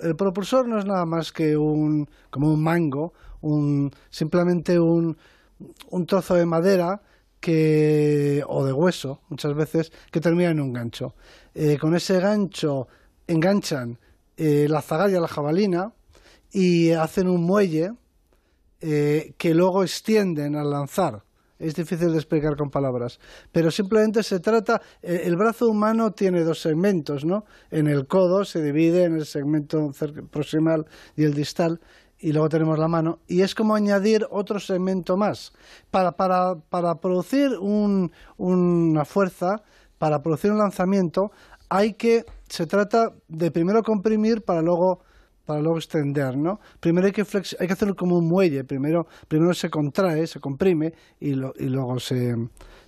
el 0.00 0.16
propulsor 0.16 0.68
no 0.68 0.78
es 0.78 0.84
nada 0.84 1.04
más 1.04 1.32
que 1.32 1.56
un, 1.56 2.08
como 2.30 2.52
un 2.52 2.62
mango, 2.62 3.12
un, 3.40 3.90
simplemente 4.10 4.78
un, 4.78 5.16
un 5.90 6.06
trozo 6.06 6.34
de 6.34 6.46
madera 6.46 7.00
que, 7.40 8.42
o 8.46 8.64
de 8.64 8.72
hueso, 8.72 9.20
muchas 9.28 9.54
veces, 9.54 9.92
que 10.10 10.20
termina 10.20 10.50
en 10.50 10.60
un 10.60 10.72
gancho. 10.72 11.14
Eh, 11.54 11.76
con 11.76 11.94
ese 11.94 12.20
gancho 12.20 12.86
enganchan 13.26 13.98
eh, 14.36 14.66
la 14.68 14.80
zagalla, 14.80 15.20
la 15.20 15.28
jabalina, 15.28 15.92
y 16.52 16.92
hacen 16.92 17.28
un 17.28 17.42
muelle 17.42 17.92
eh, 18.80 19.34
que 19.38 19.54
luego 19.54 19.82
extienden 19.82 20.54
al 20.54 20.70
lanzar 20.70 21.24
es 21.62 21.74
difícil 21.74 22.10
de 22.10 22.18
explicar 22.18 22.56
con 22.56 22.70
palabras, 22.70 23.20
pero 23.52 23.70
simplemente 23.70 24.22
se 24.22 24.40
trata, 24.40 24.82
eh, 25.00 25.22
el 25.24 25.36
brazo 25.36 25.68
humano 25.68 26.10
tiene 26.12 26.42
dos 26.42 26.60
segmentos, 26.60 27.24
¿no? 27.24 27.44
En 27.70 27.86
el 27.86 28.06
codo 28.06 28.44
se 28.44 28.62
divide 28.62 29.04
en 29.04 29.14
el 29.14 29.26
segmento 29.26 29.92
proximal 30.30 30.86
y 31.16 31.24
el 31.24 31.34
distal, 31.34 31.80
y 32.18 32.32
luego 32.32 32.48
tenemos 32.48 32.78
la 32.78 32.88
mano, 32.88 33.20
y 33.28 33.42
es 33.42 33.54
como 33.54 33.74
añadir 33.74 34.26
otro 34.30 34.58
segmento 34.60 35.16
más. 35.16 35.52
Para, 35.90 36.12
para, 36.12 36.56
para 36.68 36.96
producir 36.96 37.50
una 37.58 39.04
fuerza, 39.04 39.62
para 39.98 40.20
producir 40.20 40.50
un 40.50 40.58
lanzamiento, 40.58 41.30
hay 41.68 41.94
que, 41.94 42.24
se 42.48 42.66
trata 42.66 43.12
de 43.28 43.50
primero 43.50 43.82
comprimir 43.82 44.42
para 44.42 44.62
luego 44.62 45.00
para 45.44 45.60
luego 45.60 45.78
extender, 45.78 46.36
¿no? 46.36 46.60
Primero 46.80 47.06
hay 47.06 47.12
que, 47.12 47.24
hay 47.58 47.66
que 47.66 47.72
hacerlo 47.72 47.96
como 47.96 48.18
un 48.18 48.28
muelle, 48.28 48.64
primero, 48.64 49.06
primero 49.28 49.54
se 49.54 49.70
contrae, 49.70 50.26
se 50.26 50.40
comprime 50.40 50.92
y, 51.20 51.30
y 51.30 51.34
luego 51.34 51.98
se, 51.98 52.36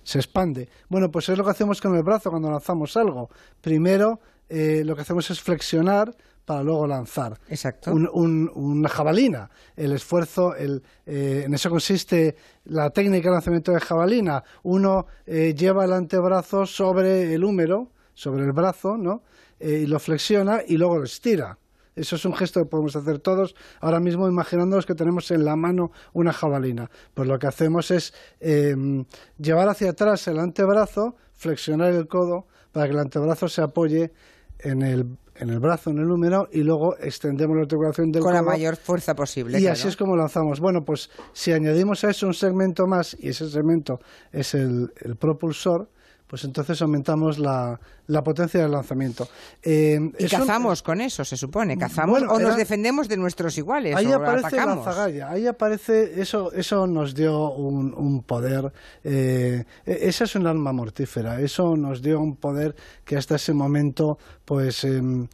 se, 0.03 0.19
expande. 0.19 0.69
Bueno, 0.89 1.11
pues 1.11 1.29
es 1.29 1.37
lo 1.37 1.43
que 1.43 1.51
hacemos 1.51 1.81
con 1.81 1.95
el 1.95 2.03
brazo 2.03 2.29
cuando 2.29 2.49
lanzamos 2.49 2.95
algo. 2.97 3.29
Primero 3.61 4.19
eh, 4.47 4.83
lo 4.85 4.95
que 4.95 5.01
hacemos 5.01 5.29
es 5.31 5.41
flexionar 5.41 6.15
para 6.45 6.61
luego 6.61 6.85
lanzar. 6.85 7.39
Exacto. 7.49 7.91
una 7.91 8.89
jabalina. 8.89 9.49
El 9.75 9.93
esfuerzo, 9.93 10.55
el, 10.55 10.83
eh, 11.05 11.43
en 11.45 11.53
eso 11.55 11.69
consiste 11.71 12.35
la 12.65 12.91
técnica 12.91 13.29
de 13.29 13.33
lanzamiento 13.33 13.71
de 13.71 13.79
jabalina. 13.79 14.43
Uno 14.61 15.07
eh, 15.25 15.55
lleva 15.55 15.85
el 15.85 15.93
antebrazo 15.93 16.67
sobre 16.67 17.33
el 17.33 17.43
húmero, 17.43 17.91
sobre 18.13 18.43
el 18.43 18.51
brazo, 18.51 18.97
¿no? 18.97 19.23
y 19.57 19.85
lo 19.85 19.99
flexiona 19.99 20.59
y 20.67 20.77
luego 20.77 20.97
lo 20.97 21.05
estira. 21.05 21.57
Eso 21.95 22.17
es 22.17 22.25
un 22.25 22.35
gesto 22.35 22.61
que 22.61 22.69
podemos 22.69 22.95
hacer 22.95 23.19
todos 23.19 23.55
ahora 23.79 23.99
mismo 23.99 24.27
imaginándonos 24.27 24.85
que 24.85 24.95
tenemos 24.95 25.31
en 25.31 25.45
la 25.45 25.55
mano 25.55 25.91
una 26.13 26.33
jabalina. 26.33 26.89
Pues 27.13 27.27
lo 27.27 27.39
que 27.39 27.47
hacemos 27.47 27.89
es 27.91 28.13
em, 28.39 29.05
llevar 29.37 29.69
hacia 29.69 29.91
atrás 29.91 30.27
el 30.27 30.39
antebrazo, 30.39 31.15
flexionar 31.33 31.93
el 31.93 32.07
codo 32.07 32.47
para 32.71 32.87
que 32.87 32.93
el 32.93 32.99
antebrazo 32.99 33.47
se 33.47 33.61
apoye 33.61 34.11
en 34.59 34.81
el, 34.81 35.17
en 35.35 35.49
el 35.49 35.59
brazo, 35.59 35.91
en 35.91 35.99
el 35.99 36.11
húmero, 36.11 36.47
y 36.51 36.63
luego 36.63 36.97
extendemos 36.97 37.55
la 37.55 37.63
articulación 37.63 38.11
del 38.11 38.23
Con 38.23 38.33
la 38.33 38.41
mayor 38.41 38.75
fuerza 38.75 39.13
posible. 39.15 39.59
Y 39.59 39.67
así 39.67 39.87
es 39.87 39.95
como 39.95 40.15
lanzamos. 40.15 40.59
Bueno, 40.59 40.81
pues 40.85 41.09
si 41.33 41.53
añadimos 41.53 42.03
a 42.03 42.09
eso 42.09 42.27
un 42.27 42.33
segmento 42.33 42.87
más, 42.87 43.15
y 43.19 43.29
ese 43.29 43.49
segmento 43.49 43.99
es 44.31 44.53
el 44.53 44.91
propulsor, 45.19 45.89
pues 46.35 46.43
entonces 46.43 46.81
aumentamos 46.81 47.39
la, 47.39 47.79
la 48.07 48.21
potencia 48.21 48.59
del 48.59 48.71
lanzamiento. 48.71 49.25
Eh, 49.63 49.97
y 50.19 50.27
cazamos 50.27 50.83
con 50.83 50.99
eso, 50.99 51.23
se 51.23 51.37
supone. 51.37 51.77
Cazamos 51.77 52.23
o 52.23 52.37
nos 52.39 52.57
defendemos 52.57 53.07
de 53.07 53.15
nuestros 53.15 53.57
iguales. 53.57 53.95
Ahí 53.95 54.11
aparece 54.11 54.57
la 54.57 54.83
zagalla, 54.83 55.29
ahí 55.29 55.47
aparece, 55.47 56.19
eso, 56.19 56.51
eso 56.51 56.87
nos 56.87 57.15
dio 57.15 57.51
un, 57.51 57.93
un 57.93 58.23
poder. 58.23 58.69
Eh, 59.01 59.63
e, 59.85 60.09
esa 60.09 60.25
es 60.25 60.35
un 60.35 60.45
arma 60.45 60.73
mortífera, 60.73 61.39
eso 61.39 61.77
nos 61.77 62.01
dio 62.01 62.19
un 62.19 62.35
poder 62.35 62.75
que 63.05 63.15
hasta 63.15 63.35
ese 63.35 63.53
momento 63.53 64.17
pues 64.43 64.83
em, 64.83 65.29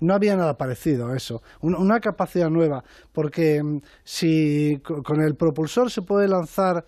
no 0.00 0.14
había 0.14 0.36
nada 0.36 0.52
parecido 0.52 1.08
a 1.08 1.16
eso. 1.16 1.40
una 1.62 1.98
capacidad 1.98 2.50
nueva, 2.50 2.84
porque 3.14 3.56
em, 3.56 3.80
si 4.04 4.82
con 4.82 5.22
el 5.22 5.34
propulsor 5.34 5.90
se 5.90 6.02
puede 6.02 6.28
lanzar 6.28 6.84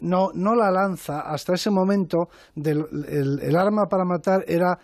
no, 0.00 0.30
no 0.34 0.54
la 0.54 0.70
lanza. 0.70 1.20
Hasta 1.20 1.54
ese 1.54 1.70
momento 1.70 2.28
del, 2.54 2.86
el, 3.42 3.56
arma 3.56 3.88
para 3.88 4.04
matar 4.04 4.44
era 4.46 4.78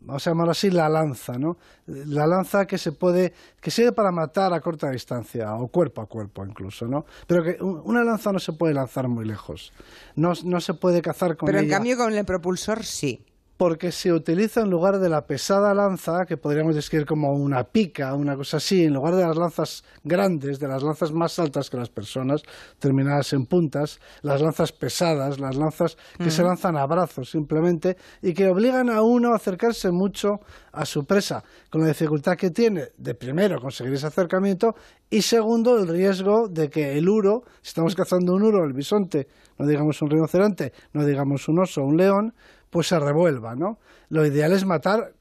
vamos 0.00 0.26
a 0.26 0.30
llamarlo 0.30 0.52
así, 0.52 0.70
la 0.70 0.88
lanza, 0.88 1.38
¿no? 1.38 1.56
La 1.86 2.26
lanza 2.26 2.66
que 2.66 2.78
se 2.78 2.92
puede, 2.92 3.32
que 3.60 3.70
sirve 3.70 3.92
para 3.92 4.12
matar 4.12 4.52
a 4.52 4.60
corta 4.60 4.90
distancia, 4.90 5.54
o 5.54 5.68
cuerpo 5.68 6.00
a 6.00 6.06
cuerpo 6.06 6.44
incluso, 6.44 6.86
¿no? 6.86 7.04
Pero 7.26 7.42
que 7.42 7.56
una 7.60 8.04
lanza 8.04 8.32
no 8.32 8.38
se 8.38 8.52
puede 8.52 8.74
lanzar 8.74 9.08
muy 9.08 9.24
lejos. 9.24 9.72
No, 10.14 10.32
no 10.44 10.60
se 10.60 10.74
puede 10.74 11.02
cazar 11.02 11.36
con 11.36 11.46
Pero 11.46 11.58
en 11.58 11.68
cambio 11.68 11.96
con 11.96 12.14
el 12.14 12.24
propulsor 12.24 12.84
sí. 12.84 13.24
Porque 13.58 13.90
se 13.90 14.12
utiliza 14.12 14.60
en 14.60 14.70
lugar 14.70 15.00
de 15.00 15.08
la 15.08 15.26
pesada 15.26 15.74
lanza, 15.74 16.24
que 16.26 16.36
podríamos 16.36 16.76
describir 16.76 17.06
como 17.06 17.32
una 17.32 17.64
pica, 17.64 18.14
una 18.14 18.36
cosa 18.36 18.58
así, 18.58 18.84
en 18.84 18.94
lugar 18.94 19.16
de 19.16 19.26
las 19.26 19.36
lanzas 19.36 19.84
grandes, 20.04 20.60
de 20.60 20.68
las 20.68 20.84
lanzas 20.84 21.12
más 21.12 21.36
altas 21.40 21.68
que 21.68 21.76
las 21.76 21.90
personas, 21.90 22.42
terminadas 22.78 23.32
en 23.32 23.46
puntas, 23.46 23.98
las 24.22 24.40
lanzas 24.40 24.70
pesadas, 24.70 25.40
las 25.40 25.56
lanzas 25.56 25.98
que 26.18 26.30
se 26.30 26.44
lanzan 26.44 26.76
a 26.76 26.86
brazos 26.86 27.30
simplemente, 27.30 27.96
y 28.22 28.32
que 28.32 28.48
obligan 28.48 28.90
a 28.90 29.02
uno 29.02 29.32
a 29.32 29.36
acercarse 29.36 29.90
mucho 29.90 30.38
a 30.72 30.84
su 30.84 31.04
presa, 31.04 31.42
con 31.68 31.80
la 31.80 31.88
dificultad 31.88 32.36
que 32.36 32.50
tiene 32.50 32.90
de 32.96 33.16
primero 33.16 33.60
conseguir 33.60 33.94
ese 33.94 34.06
acercamiento 34.06 34.76
y 35.10 35.22
segundo 35.22 35.76
el 35.78 35.88
riesgo 35.88 36.46
de 36.48 36.68
que 36.68 36.96
el 36.96 37.08
uro, 37.08 37.42
si 37.60 37.70
estamos 37.70 37.96
cazando 37.96 38.34
un 38.34 38.44
uro, 38.44 38.64
el 38.64 38.72
bisonte, 38.72 39.26
no 39.58 39.66
digamos 39.66 40.00
un 40.00 40.10
rinoceronte, 40.10 40.72
no 40.92 41.04
digamos 41.04 41.48
un 41.48 41.58
oso, 41.60 41.82
un 41.82 41.96
león, 41.96 42.34
pues 42.70 42.88
se 42.88 42.98
revuelva, 42.98 43.54
¿no? 43.54 43.78
Lo 44.08 44.24
ideal 44.24 44.52
es 44.52 44.64
matar 44.64 45.12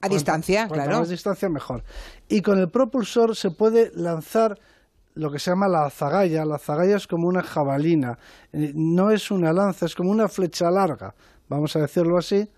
a 0.00 0.08
distancia, 0.08 0.68
cuanto 0.68 0.84
claro. 0.84 1.00
más 1.00 1.08
distancia 1.08 1.48
mejor. 1.48 1.82
Y 2.28 2.42
con 2.42 2.58
el 2.58 2.68
propulsor 2.70 3.36
se 3.36 3.50
puede 3.50 3.90
lanzar 3.94 4.58
lo 5.14 5.30
que 5.30 5.38
se 5.38 5.50
llama 5.50 5.68
la 5.68 5.86
azagaya. 5.86 6.44
La 6.44 6.56
azagaya 6.56 6.96
es 6.96 7.06
como 7.06 7.28
una 7.28 7.42
jabalina, 7.42 8.18
eh, 8.52 8.72
no 8.74 9.10
es 9.10 9.30
una 9.30 9.52
lanza, 9.52 9.86
es 9.86 9.94
como 9.94 10.10
una 10.10 10.28
flecha 10.28 10.70
larga, 10.70 11.14
vamos 11.48 11.74
a 11.76 11.80
decirlo 11.80 12.18
así, 12.18 12.48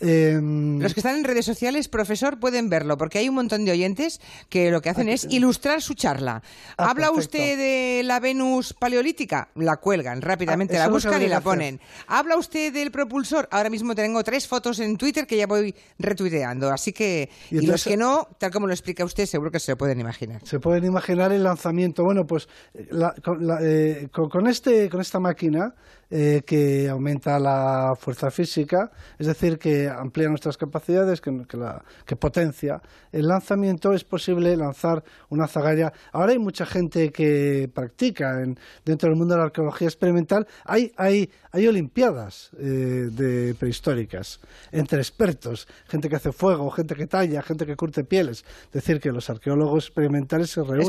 Em, 0.00 0.78
Los 0.80 0.94
que 0.94 1.00
están 1.00 1.16
en 1.16 1.24
redes 1.24 1.44
sociales, 1.44 1.88
profesor, 1.88 2.40
pueden 2.40 2.70
verlo, 2.70 2.96
porque 2.96 3.18
hay 3.18 3.28
un 3.28 3.34
montón 3.34 3.64
de 3.64 3.72
oyentes 3.72 4.20
que 4.48 4.70
lo 4.70 4.80
que 4.80 4.88
hacen 4.88 5.08
es 5.08 5.26
ilustrar 5.30 5.82
su 5.82 5.94
charla. 5.94 6.42
Ah, 6.78 6.90
¿Habla 6.90 7.10
usted 7.10 7.58
de 7.58 8.02
la 8.02 8.18
Venus 8.18 8.72
paleolítica? 8.72 9.48
La 9.56 9.76
cuelgan 9.76 10.22
rápidamente, 10.22 10.76
Ah, 10.78 10.86
la 10.86 10.88
buscan 10.88 11.20
y 11.22 11.28
la 11.28 11.40
ponen. 11.42 11.80
¿Habla 12.06 12.36
usted 12.38 12.72
del 12.72 12.90
propulsor? 12.90 13.46
Ahora 13.50 13.68
mismo 13.70 13.94
tengo 13.94 14.24
tres 14.24 14.48
fotos 14.48 14.78
en 14.80 14.96
Twitter 14.96 15.26
que 15.26 15.36
ya 15.36 15.46
voy 15.46 15.74
retuiteando, 15.98 16.70
así 16.70 16.92
que... 16.92 17.28
Y 17.50 17.58
Y, 17.58 17.66
los 17.66 17.84
que 17.84 17.96
no, 17.96 18.26
tal 18.38 18.50
como 18.50 18.66
lo 18.66 18.72
explica 18.72 19.04
usted, 19.04 19.26
seguro 19.26 19.50
que 19.50 19.60
se 19.60 19.72
lo 19.72 19.76
pueden 19.78 20.00
imaginar. 20.00 20.40
Se 20.46 20.58
pueden 20.60 20.84
imaginar 20.86 21.30
el 21.32 21.44
lanzamiento. 21.44 22.04
Bueno, 22.04 22.26
pues 22.26 22.48
eh, 22.74 22.88
la- 22.90 23.14
con, 23.22 23.46
la- 23.46 23.58
eh, 23.60 24.08
con- 24.10 24.30
con 24.30 24.46
este, 24.46 24.88
con 24.88 25.00
esta 25.02 25.20
máquina 25.20 25.74
eh, 26.10 26.42
que 26.44 26.88
aumenta 26.88 27.38
la 27.38 27.94
fuerza 27.98 28.30
física, 28.30 28.90
es 29.18 29.26
decir, 29.26 29.58
que 29.58 29.88
amplía 29.88 30.28
nuestras 30.28 30.56
capacidades, 30.56 31.20
que, 31.20 31.46
que 31.48 31.56
la- 31.56 31.84
que 32.04 32.16
potencia 32.16 32.82
el 33.12 33.28
lanzamiento, 33.28 33.92
es 33.92 34.04
posible 34.04 34.56
lanzar 34.56 35.02
una 35.28 35.46
zagalla. 35.46 35.92
Ahora 36.12 36.32
hay 36.32 36.38
mucha 36.38 36.66
gente 36.66 37.10
que 37.12 37.70
practica 37.72 38.42
en- 38.42 38.58
dentro 38.84 39.08
del 39.08 39.16
mundo 39.18 39.34
de 39.34 39.38
la 39.38 39.44
arqueología 39.46 39.88
experimental. 39.88 40.46
Hay, 40.64 40.92
hay, 40.96 41.30
hay 41.52 41.66
olimpiadas 41.66 42.50
eh, 42.58 43.08
de 43.10 43.54
prehistóricas 43.58 44.40
entre 44.72 44.98
expertos, 44.98 45.66
gente 45.88 46.08
que 46.08 46.16
hace 46.16 46.32
fuego, 46.32 46.70
gente 46.70 46.94
que 46.94 47.06
talla, 47.06 47.42
gente 47.42 47.66
que 47.66 47.76
curte 47.76 48.04
pieles. 48.04 48.44
Es 48.66 48.72
decir, 48.72 49.00
que 49.00 49.12
los 49.12 49.30
arqueólogos 49.30 49.86
experimentales 49.86 50.50
se 50.50 50.60
reúnen 50.62 50.86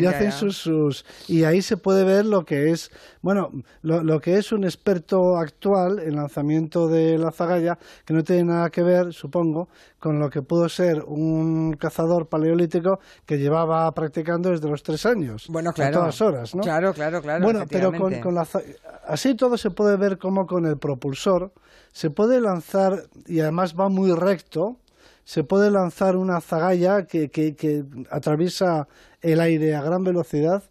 y 0.00 0.02
ya, 0.04 0.10
hacen 0.10 0.30
ya. 0.30 0.32
sus, 0.32 0.56
sus 0.56 1.04
y 1.28 1.44
ahí 1.44 1.62
se 1.62 1.76
puede 1.76 2.04
ver 2.04 2.26
lo 2.26 2.44
que 2.44 2.70
es 2.70 2.90
bueno 3.22 3.50
lo, 3.82 4.02
lo 4.02 4.20
que 4.20 4.36
es 4.38 4.49
un 4.52 4.64
experto 4.64 5.36
actual 5.36 5.98
en 6.00 6.16
lanzamiento 6.16 6.88
de 6.88 7.18
la 7.18 7.30
zagalla 7.30 7.78
que 8.04 8.14
no 8.14 8.22
tiene 8.22 8.44
nada 8.44 8.70
que 8.70 8.82
ver 8.82 9.12
supongo 9.12 9.68
con 9.98 10.18
lo 10.18 10.28
que 10.28 10.42
pudo 10.42 10.68
ser 10.68 11.02
un 11.06 11.72
cazador 11.78 12.28
paleolítico 12.28 12.98
que 13.26 13.38
llevaba 13.38 13.90
practicando 13.92 14.50
desde 14.50 14.68
los 14.68 14.82
tres 14.82 15.06
años 15.06 15.46
Bueno, 15.48 15.70
a 15.70 15.72
claro. 15.72 15.98
todas 15.98 16.20
horas 16.20 16.54
¿no? 16.54 16.62
Claro, 16.62 16.92
claro, 16.92 17.20
claro. 17.20 17.44
Bueno, 17.44 17.64
pero 17.70 17.92
con, 17.92 18.20
con 18.20 18.34
la 18.34 18.46
así 19.06 19.34
todo 19.34 19.56
se 19.56 19.70
puede 19.70 19.96
ver 19.96 20.18
como 20.18 20.46
con 20.46 20.66
el 20.66 20.76
propulsor 20.78 21.52
se 21.92 22.10
puede 22.10 22.40
lanzar 22.40 22.92
y 23.26 23.40
además 23.40 23.74
va 23.78 23.88
muy 23.88 24.12
recto. 24.12 24.76
Se 25.24 25.44
puede 25.44 25.70
lanzar 25.70 26.16
una 26.16 26.40
zagalla 26.40 27.04
que, 27.04 27.28
que, 27.28 27.54
que 27.54 27.82
atraviesa 28.10 28.88
el 29.20 29.40
aire 29.40 29.74
a 29.74 29.82
gran 29.82 30.02
velocidad 30.02 30.62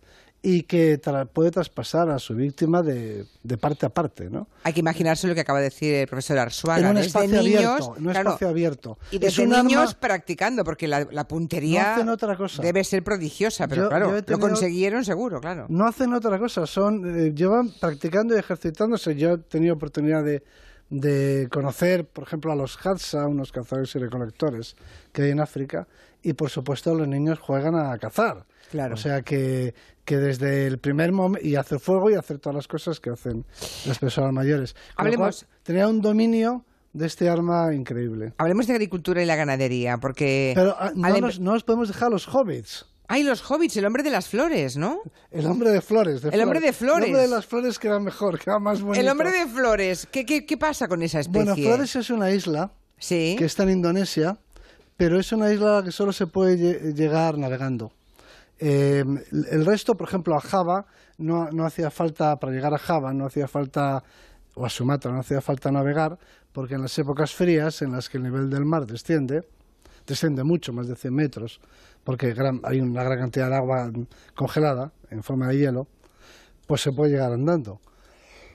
y 0.42 0.64
que 0.64 1.02
tra- 1.02 1.28
puede 1.28 1.52
traspasar 1.52 2.10
a 2.10 2.18
su 2.18 2.34
víctima 2.34 2.82
de, 2.82 3.26
de 3.44 3.58
parte 3.58 3.86
a 3.86 3.90
parte, 3.90 4.30
¿no? 4.30 4.48
Hay 4.64 4.72
que 4.72 4.80
imaginarse 4.80 5.28
lo 5.28 5.36
que 5.36 5.42
acaba 5.42 5.60
de 5.60 5.66
decir 5.66 5.94
el 5.94 6.08
profesor 6.08 6.38
Arzuaga. 6.38 6.80
En 6.80 6.88
un 6.88 6.96
desde 6.96 7.08
espacio 7.08 7.42
niños, 7.44 7.66
abierto, 7.66 7.96
en 7.98 8.06
un 8.08 8.12
claro, 8.14 8.30
espacio 8.30 8.48
abierto. 8.50 8.98
Y 9.12 9.16
Es 9.18 9.22
desde 9.22 9.44
un 9.44 9.54
arma- 9.54 9.64
niños 9.64 9.96
practicando, 9.96 10.64
porque 10.64 10.88
la, 10.88 11.06
la 11.12 11.28
puntería 11.28 11.84
No 11.84 11.90
hacen 11.94 12.10
otra 12.10 12.38
cosa. 12.38 12.62
debe 12.62 12.86
ser 12.86 13.04
prodigiosa, 13.04 13.68
pero 13.68 13.84
Yo- 13.84 13.90
claro, 13.90 14.18
yo 14.18 14.24
lo 14.28 14.40
consiguieron 14.40 15.04
seguro, 15.04 15.42
claro. 15.42 15.66
No 15.68 15.86
hacen 15.86 16.14
otra 16.14 16.40
cosa, 16.40 16.66
son 16.66 17.20
eh, 17.20 17.34
llevan 17.36 17.70
practicando 17.78 18.34
y 18.34 18.40
ejercitándose. 18.40 19.16
Yo 19.18 19.34
he 19.34 19.38
tenido 19.40 19.74
oportunidad 19.76 20.24
de, 20.24 20.42
de 20.90 21.50
conocer, 21.52 22.06
por 22.08 22.24
ejemplo, 22.24 22.52
a 22.54 22.56
los 22.56 22.78
Hadza, 22.84 23.28
unos 23.28 23.52
cazadores 23.52 23.94
y 23.94 24.00
recolectores 24.00 24.76
que 25.12 25.24
hay 25.24 25.32
en 25.32 25.42
África, 25.42 25.86
y 26.24 26.34
por 26.34 26.50
supuesto 26.50 26.94
los 26.96 27.08
niños 27.08 27.40
juegan 27.40 27.76
a 27.76 27.98
cazar. 27.98 28.46
Claro. 28.72 28.94
O 28.94 28.98
sea 28.98 29.22
que, 29.24 29.74
que 30.06 30.18
desde 30.18 30.68
el 30.68 30.78
primer 30.78 31.12
momento, 31.12 31.46
y 31.48 31.56
hacer 31.56 31.80
fuego 31.80 32.10
y 32.12 32.16
hacer 32.16 32.38
todas 32.40 32.56
las 32.56 32.68
cosas 32.68 33.00
que 33.00 33.10
hacen 33.10 33.46
las 33.86 33.98
personas 34.00 34.32
mayores. 34.34 34.76
Con 34.96 35.08
Hablemos- 35.08 35.40
cual, 35.46 35.50
tenía 35.64 35.88
un 35.88 36.02
dominio 36.02 36.66
de 36.94 37.08
este 37.08 37.30
arma 37.30 37.74
increíble. 37.74 38.34
Hablemos 38.38 38.68
de 38.68 38.74
agricultura 38.74 39.22
y 39.24 39.26
la 39.26 39.36
ganadería, 39.36 39.98
porque... 39.98 40.52
Pero 40.56 40.76
ah, 40.80 40.92
no, 40.94 41.08
al 41.08 41.16
em- 41.16 41.22
nos, 41.22 41.40
no 41.40 41.54
nos 41.54 41.64
podemos 41.64 41.88
dejar 41.88 42.08
a 42.08 42.12
los 42.12 42.28
hobbits. 42.28 42.86
Ay, 43.08 43.24
los 43.24 43.42
hobbits, 43.50 43.76
el 43.78 43.86
hombre 43.86 44.04
de 44.04 44.12
las 44.12 44.28
flores, 44.28 44.78
¿no? 44.78 45.02
El 45.32 45.48
hombre 45.48 45.72
de 45.72 45.82
flores. 45.82 46.22
de 46.22 46.30
El 46.30 46.42
hombre 46.42 46.60
de 46.60 46.74
flores. 46.74 47.06
El 47.08 47.16
hombre 47.16 47.22
de 47.24 47.28
las 47.28 47.46
flores 47.48 47.80
queda 47.80 48.00
mejor, 48.00 48.38
queda 48.38 48.60
más 48.60 48.84
bonito. 48.84 49.02
El 49.02 49.10
hombre 49.10 49.32
de 49.32 49.48
flores. 49.48 50.08
¿Qué, 50.12 50.28
qué, 50.28 50.46
qué 50.46 50.58
pasa 50.58 50.88
con 50.88 51.02
esa 51.02 51.20
especie? 51.20 51.44
Bueno, 51.44 51.56
Flores 51.56 51.96
es 51.96 52.12
una 52.12 52.30
isla 52.30 52.72
Sí. 53.00 53.36
que 53.40 53.46
está 53.46 53.64
en 53.64 53.70
Indonesia, 53.72 54.38
pero 55.00 55.18
es 55.18 55.32
una 55.32 55.50
isla 55.54 55.70
a 55.70 55.80
la 55.80 55.84
que 55.86 55.94
solo 55.94 56.12
se 56.12 56.28
puede 56.28 56.58
lle- 56.58 56.94
llegar 56.94 57.38
navegando. 57.38 57.94
Eh, 58.60 59.06
el 59.50 59.66
resto, 59.66 59.96
por 59.96 60.10
ejemplo, 60.10 60.36
a 60.36 60.42
Java, 60.42 60.86
no, 61.18 61.50
no 61.52 61.66
hacía 61.66 61.90
falta, 61.90 62.36
para 62.36 62.52
llegar 62.52 62.74
a 62.74 62.78
Java, 62.78 63.14
no 63.14 63.26
hacía 63.26 63.48
falta, 63.48 64.04
o 64.56 64.66
a 64.66 64.70
Sumatra, 64.70 65.14
no 65.14 65.22
hacía 65.22 65.40
falta 65.40 65.72
navegar, 65.72 66.20
porque 66.52 66.76
en 66.76 66.82
las 66.82 67.00
épocas 67.00 67.34
frías, 67.34 67.82
en 67.82 67.94
las 67.94 68.10
que 68.10 68.18
el 68.18 68.24
nivel 68.24 68.50
del 68.50 68.66
mar 68.66 68.86
desciende, 68.86 69.48
desciende 70.06 70.44
mucho, 70.44 70.74
más 70.74 70.90
de 70.90 70.98
100 70.98 71.14
metros, 71.16 71.62
porque 72.04 72.34
gran- 72.34 72.60
hay 72.64 72.82
una 72.82 73.02
gran 73.06 73.20
cantidad 73.20 73.50
de 73.50 73.56
agua 73.56 73.90
congelada 74.36 74.92
en 75.12 75.24
forma 75.24 75.48
de 75.48 75.58
hielo, 75.60 75.88
pues 76.68 76.82
se 76.82 76.92
puede 76.92 77.12
llegar 77.12 77.32
andando 77.32 77.80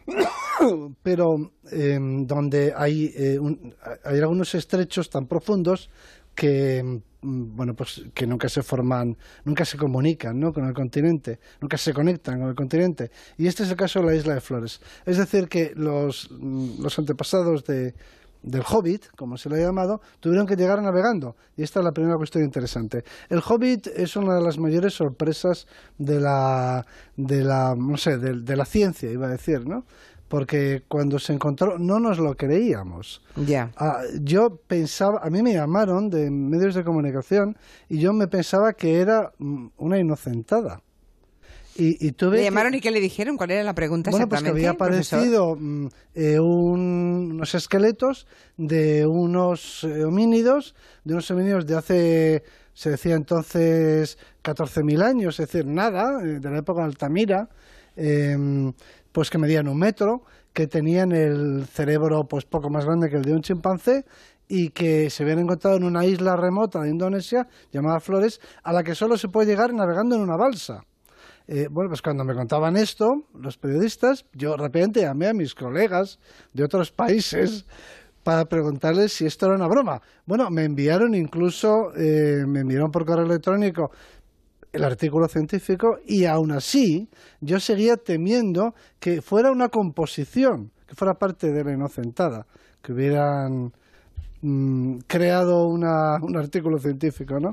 pero 1.03 1.51
eh, 1.73 1.99
donde 2.27 2.75
hay, 2.77 3.11
eh, 3.17 3.39
hay 4.05 4.19
algunos 4.19 4.55
estrechos 4.55 5.09
tan 5.09 5.27
profundos 5.27 5.89
que 6.35 6.83
mm, 6.83 7.57
bueno 7.57 7.75
pues 7.75 8.05
que 8.15 8.27
nunca 8.27 8.49
se 8.49 8.63
forman 8.63 9.17
nunca 9.45 9.65
se 9.65 9.77
comunican 9.77 10.39
¿no? 10.39 10.53
con 10.53 10.67
el 10.67 10.75
continente 10.75 11.39
nunca 11.61 11.77
se 11.77 11.93
conectan 11.93 12.41
con 12.41 12.49
el 12.49 12.55
continente 12.55 13.11
y 13.39 13.47
este 13.47 13.63
es 13.63 13.71
el 13.71 13.77
caso 13.77 14.01
de 14.01 14.07
la 14.07 14.15
isla 14.15 14.35
de 14.35 14.41
Flores 14.41 14.81
es 15.07 15.17
decir 15.19 15.49
que 15.49 15.73
los, 15.75 16.29
mm, 16.31 16.83
los 16.83 16.99
antepasados 16.99 17.65
de 17.65 17.95
del 18.45 18.63
Hobbit, 18.63 19.07
como 19.17 19.37
se 19.37 19.49
le 19.49 19.57
ha 19.57 19.67
llamado, 19.67 20.01
tuvieron 20.21 20.47
que 20.47 20.55
llegar 20.55 20.81
navegando. 20.83 21.35
Y 21.57 21.63
esta 21.63 21.81
es 21.81 21.85
la 21.85 21.93
primera 21.93 22.17
cuestión 22.17 22.45
interesante. 22.45 23.03
El 23.29 23.41
Hobbit 23.41 23.87
es 23.89 24.17
una 24.17 24.35
de 24.35 24.43
las 24.43 24.59
mayores 24.59 24.95
sorpresas 24.95 25.67
de 25.99 26.21
la, 26.21 26.85
de 27.17 27.43
la, 27.43 27.75
no 27.75 27.97
sé, 27.97 28.19
de, 28.19 28.43
de 28.43 28.57
la 28.57 28.67
ciencia, 28.67 29.11
iba 29.11 29.27
a 29.27 29.31
decir, 29.31 29.67
¿no? 29.67 29.85
Porque 30.35 30.83
cuando 30.89 31.21
se 31.21 31.33
encontró 31.33 31.79
no 31.79 32.01
nos 32.01 32.19
lo 32.19 32.35
creíamos. 32.37 33.23
Ya. 33.37 33.71
Ah, 33.77 34.01
yo 34.21 34.57
pensaba, 34.67 35.21
a 35.23 35.31
mí 35.31 35.43
me 35.45 35.53
llamaron 35.53 36.11
de 36.11 36.29
medios 36.29 36.75
de 36.75 36.83
comunicación 36.83 37.57
y 37.89 37.99
yo 38.01 38.13
me 38.13 38.27
pensaba 38.27 38.73
que 38.73 38.99
era 38.99 39.31
mm, 39.39 39.67
una 39.77 39.97
inocentada. 40.01 40.83
Y, 41.77 42.05
y 42.05 42.13
tuve 42.13 42.33
¿Le 42.33 42.39
que- 42.39 42.45
llamaron 42.47 42.75
y 42.75 42.81
qué 42.81 42.91
le 42.91 42.99
dijeron? 43.01 43.37
¿Cuál 43.37 43.53
era 43.53 43.63
la 43.63 43.75
pregunta 43.77 44.11
bueno, 44.11 44.29
pues 44.29 44.43
que 44.43 44.49
exactamente? 44.49 44.69
había 44.69 44.79
profesor? 44.79 45.19
aparecido 45.21 45.57
mm, 45.57 45.87
eh, 46.17 46.41
un- 46.41 47.31
unos 47.35 47.55
esqueletos 47.55 48.27
de 48.57 49.07
unos 49.07 49.85
eh, 49.85 50.05
homínidos, 50.05 50.75
de 51.05 51.15
unos 51.15 51.31
homínidos 51.31 51.65
de 51.65 51.77
hace, 51.77 52.43
se 52.73 52.91
decía 52.91 53.15
entonces, 53.15 54.19
14.000 54.43 55.01
años, 55.01 55.39
es 55.39 55.47
decir, 55.49 55.65
nada, 55.65 56.21
eh, 56.25 56.41
de 56.41 56.51
la 56.51 56.59
época 56.59 56.81
de 56.81 56.87
Altamira, 56.87 57.49
eh, 57.97 58.37
pues 59.15 59.31
que 59.31 59.39
medían 59.39 59.69
un 59.69 59.79
metro, 59.79 60.23
que 60.53 60.67
tenían 60.67 61.13
el 61.13 61.67
cerebro 61.67 62.25
pues 62.25 62.45
poco 62.45 62.69
más 62.69 62.85
grande 62.85 63.09
que 63.09 63.15
el 63.15 63.23
de 63.23 63.33
un 63.33 63.43
chimpancé 63.43 64.05
y 64.49 64.71
que 64.71 65.09
se 65.09 65.23
habían 65.23 65.39
encontrado 65.39 65.77
en 65.77 65.85
una 65.85 66.05
isla 66.05 66.35
remota 66.35 66.83
de 66.83 66.91
Indonesia 66.91 67.47
llamada 67.71 68.01
Flores, 68.01 68.41
a 68.65 68.73
la 68.73 68.83
que 68.83 68.97
solo 68.97 69.17
se 69.17 69.29
puede 69.29 69.47
llegar 69.47 69.73
navegando 69.73 70.17
en 70.17 70.23
una 70.23 70.37
balsa. 70.37 70.83
Eh, 71.47 71.69
bueno, 71.71 71.91
pues 71.91 72.03
cuando 72.03 72.25
me 72.25 72.35
contaban 72.35 72.77
esto, 72.77 73.29
los 73.35 73.57
periodistas, 73.57 74.27
yo 74.33 74.57
rápidamente 74.57 75.03
llamé 75.03 75.29
a 75.29 75.33
mis 75.33 75.55
colegas 75.55 76.19
de 76.53 76.65
otros 76.65 76.91
países 76.91 77.67
para 78.25 78.47
preguntarles 78.47 79.13
si 79.13 79.27
esto 79.27 79.47
era 79.47 79.55
una 79.55 79.69
broma. 79.69 80.03
Bueno, 80.27 80.51
me 80.51 80.65
enviaron 80.65 81.15
incluso, 81.15 81.93
eh, 81.97 82.45
me 82.49 82.61
enviaron 82.61 82.91
por 82.91 83.07
correo 83.07 83.27
electrónico 83.27 83.93
el 84.75 84.83
artículo 84.83 85.29
científico 85.29 85.99
y 86.05 86.25
aún 86.25 86.51
así 86.51 87.09
yo 87.41 87.61
seguía 87.61 87.97
temiendo 87.97 88.75
que 88.99 89.23
fuera 89.23 89.53
una 89.53 89.69
composición, 89.69 90.73
que 90.89 90.97
fuera 90.97 91.15
parte 91.15 91.53
de 91.53 91.63
la 91.63 91.73
inocentada, 91.73 92.47
que 92.83 92.93
hubieran 92.93 93.73
mm, 94.43 94.99
creado 95.07 95.69
una, 95.69 96.17
un 96.21 96.37
artículo 96.37 96.79
científico, 96.79 97.39
¿no? 97.39 97.53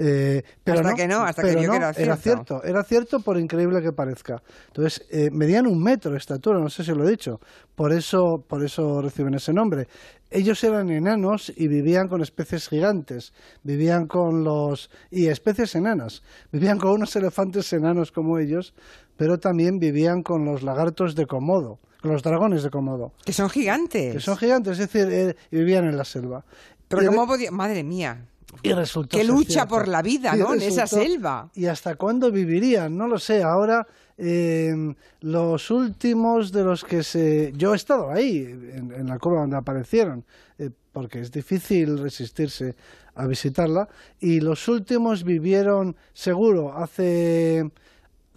Eh, 0.00 0.42
pero 0.62 0.78
hasta 0.78 0.94
que 0.94 1.08
no, 1.08 1.22
hasta 1.22 1.42
que 1.42 1.54
yo 1.54 1.72
era, 1.72 1.92
cierto. 1.92 2.00
era 2.00 2.16
cierto. 2.16 2.62
Era 2.62 2.84
cierto 2.84 3.18
por 3.18 3.38
increíble 3.38 3.82
que 3.82 3.92
parezca. 3.92 4.40
Entonces, 4.68 5.04
eh, 5.10 5.28
medían 5.32 5.66
un 5.66 5.82
metro 5.82 6.12
de 6.12 6.18
estatura, 6.18 6.60
no 6.60 6.68
sé 6.68 6.84
si 6.84 6.92
lo 6.92 7.06
he 7.06 7.10
dicho. 7.10 7.40
Por 7.74 7.92
eso, 7.92 8.44
por 8.46 8.64
eso 8.64 9.02
reciben 9.02 9.34
ese 9.34 9.52
nombre. 9.52 9.88
Ellos 10.30 10.62
eran 10.62 10.88
enanos 10.90 11.52
y 11.56 11.66
vivían 11.66 12.06
con 12.06 12.22
especies 12.22 12.68
gigantes. 12.68 13.32
Vivían 13.64 14.06
con 14.06 14.44
los... 14.44 14.88
y 15.10 15.26
especies 15.26 15.74
enanas. 15.74 16.22
Vivían 16.52 16.78
con 16.78 16.92
unos 16.92 17.16
elefantes 17.16 17.72
enanos 17.72 18.12
como 18.12 18.38
ellos, 18.38 18.74
pero 19.16 19.38
también 19.38 19.78
vivían 19.78 20.22
con 20.22 20.44
los 20.44 20.62
lagartos 20.62 21.16
de 21.16 21.26
Komodo 21.26 21.80
con 22.00 22.12
los 22.12 22.22
dragones 22.22 22.62
de 22.62 22.70
Komodo. 22.70 23.10
Que 23.24 23.32
son 23.32 23.50
gigantes. 23.50 24.14
Que 24.14 24.20
son 24.20 24.36
gigantes, 24.36 24.78
es 24.78 24.88
decir, 24.88 25.12
eh, 25.12 25.34
vivían 25.50 25.84
en 25.84 25.96
la 25.96 26.04
selva. 26.04 26.44
Pero 26.86 27.10
¿cómo 27.10 27.26
podía...? 27.26 27.50
Madre 27.50 27.82
mía. 27.82 28.24
Y 28.62 28.72
resultó 28.72 29.16
que 29.16 29.24
lucha 29.24 29.66
por 29.66 29.88
la 29.88 30.02
vida, 30.02 30.34
¿no? 30.34 30.54
en 30.54 30.62
esa 30.62 30.86
selva. 30.86 31.50
¿Y 31.54 31.66
hasta 31.66 31.96
cuándo 31.96 32.30
vivirían? 32.30 32.96
No 32.96 33.06
lo 33.06 33.18
sé. 33.18 33.42
Ahora, 33.42 33.86
eh, 34.16 34.74
los 35.20 35.70
últimos 35.70 36.50
de 36.50 36.64
los 36.64 36.84
que 36.84 37.02
se. 37.02 37.52
Yo 37.56 37.72
he 37.72 37.76
estado 37.76 38.10
ahí, 38.10 38.38
en, 38.38 39.06
la 39.06 39.18
cueva 39.18 39.42
donde 39.42 39.56
aparecieron, 39.56 40.24
eh, 40.58 40.70
porque 40.92 41.20
es 41.20 41.30
difícil 41.30 41.98
resistirse 41.98 42.74
a 43.14 43.26
visitarla. 43.26 43.88
Y 44.18 44.40
los 44.40 44.66
últimos 44.66 45.24
vivieron, 45.24 45.96
seguro, 46.12 46.76
hace 46.76 47.70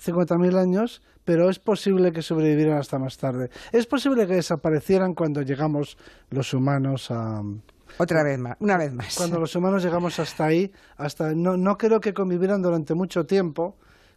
50.000 0.03 0.57
años, 0.57 1.01
pero 1.23 1.49
es 1.49 1.59
posible 1.59 2.11
que 2.11 2.21
sobrevivieran 2.21 2.77
hasta 2.77 2.99
más 2.99 3.17
tarde. 3.17 3.49
Es 3.71 3.87
posible 3.87 4.27
que 4.27 4.35
desaparecieran 4.35 5.13
cuando 5.13 5.41
llegamos 5.41 5.97
los 6.29 6.53
humanos 6.53 7.09
a 7.09 7.41
otra 7.97 8.23
vez 8.23 8.39
más, 8.39 8.57
una 8.59 8.77
vez 8.77 8.93
más. 8.93 9.15
Cuando 9.15 9.39
los 9.39 9.55
humanos 9.55 9.83
llegamos 9.83 10.19
hasta 10.19 10.45
ahí, 10.45 10.71
hasta 10.97 11.33
no, 11.33 11.57
no 11.57 11.77
creo 11.77 11.99
que 11.99 12.13
convivieran 12.13 12.61
durante 12.61 12.93
mucho 12.93 13.25
tiempo 13.25 13.75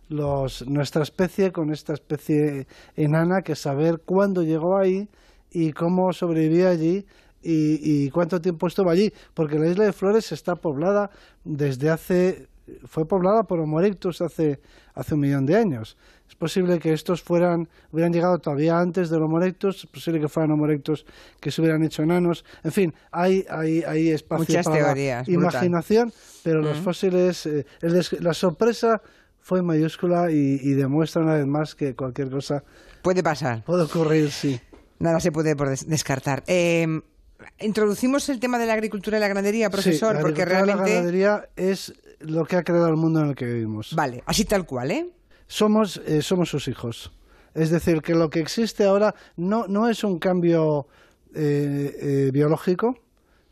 los, 0.08 0.66
nuestra 0.66 1.02
especie 1.02 1.52
con 1.52 1.72
esta 1.72 1.94
especie 1.94 2.66
enana, 2.96 3.42
que 3.42 3.54
saber 3.54 4.02
cuándo 4.04 4.42
llegó 4.42 4.76
ahí 4.76 5.08
y 5.50 5.72
cómo 5.72 6.12
sobrevivió 6.12 6.68
allí 6.68 7.06
y, 7.42 8.06
y, 8.06 8.10
cuánto 8.10 8.40
tiempo 8.40 8.66
estuvo 8.66 8.90
allí, 8.90 9.12
porque 9.34 9.58
la 9.58 9.68
isla 9.68 9.84
de 9.84 9.92
Flores 9.92 10.32
está 10.32 10.56
poblada 10.56 11.10
desde 11.44 11.90
hace, 11.90 12.48
fue 12.86 13.06
poblada 13.06 13.42
por 13.42 13.60
Homo 13.60 13.80
erectus 13.80 14.22
hace, 14.22 14.60
hace 14.94 15.14
un 15.14 15.20
millón 15.20 15.44
de 15.44 15.56
años. 15.56 15.96
Es 16.28 16.34
posible 16.34 16.78
que 16.78 16.92
estos 16.92 17.22
fueran, 17.22 17.68
hubieran 17.92 18.12
llegado 18.12 18.38
todavía 18.38 18.78
antes 18.78 19.10
de 19.10 19.18
los 19.18 19.26
Homo 19.26 19.40
erectus, 19.40 19.84
es 19.84 19.86
posible 19.86 20.20
que 20.20 20.28
fueran 20.28 20.50
Homo 20.52 20.64
erectus 20.64 21.04
que 21.40 21.50
se 21.50 21.60
hubieran 21.60 21.82
hecho 21.82 22.02
enanos. 22.02 22.44
En 22.62 22.72
fin, 22.72 22.94
hay, 23.12 23.44
hay, 23.48 23.82
hay 23.82 24.10
espacio 24.10 24.62
para 24.62 24.94
la 24.94 25.24
imaginación, 25.26 26.12
pero 26.42 26.60
los 26.60 26.78
fósiles, 26.78 27.46
eh, 27.46 27.64
la 28.20 28.34
sorpresa 28.34 29.00
fue 29.44 29.60
mayúscula 29.60 30.30
y, 30.30 30.72
demuestra 30.72 31.20
una 31.20 31.34
vez 31.34 31.46
más 31.46 31.74
que 31.74 31.94
cualquier 31.94 32.30
cosa 32.30 32.64
puede 33.02 33.22
pasar. 33.22 33.62
Puede 33.64 33.82
ocurrir, 33.82 34.30
sí. 34.30 34.58
Nada 34.98 35.20
se 35.20 35.30
puede 35.30 35.54
descartar. 35.86 36.42
Em, 36.46 37.02
introducimos 37.60 38.26
el 38.30 38.40
tema 38.40 38.58
de 38.58 38.64
la 38.64 38.72
agricultura 38.72 39.18
y 39.18 39.20
la 39.20 39.28
ganadería, 39.28 39.68
profesor, 39.68 40.18
porque 40.20 40.46
realmente 40.46 40.88
la 40.88 40.94
ganadería 40.94 41.48
es 41.56 41.92
lo 42.20 42.46
que 42.46 42.56
ha 42.56 42.62
creado 42.62 42.88
el 42.88 42.96
mundo 42.96 43.20
en 43.20 43.28
el 43.28 43.34
que 43.34 43.44
vivimos. 43.44 43.94
Vale, 43.94 44.22
así 44.24 44.46
tal 44.46 44.64
cual, 44.64 44.90
¿eh? 44.90 45.10
Somos, 45.46 45.98
eh, 46.06 46.22
somos 46.22 46.48
sus 46.48 46.68
hijos. 46.68 47.12
Es 47.54 47.70
decir, 47.70 48.02
que 48.02 48.14
lo 48.14 48.30
que 48.30 48.40
existe 48.40 48.84
ahora 48.84 49.14
no, 49.36 49.66
no 49.68 49.88
es 49.88 50.02
un 50.02 50.18
cambio 50.18 50.86
eh, 51.34 51.96
eh, 52.00 52.30
biológico, 52.32 52.94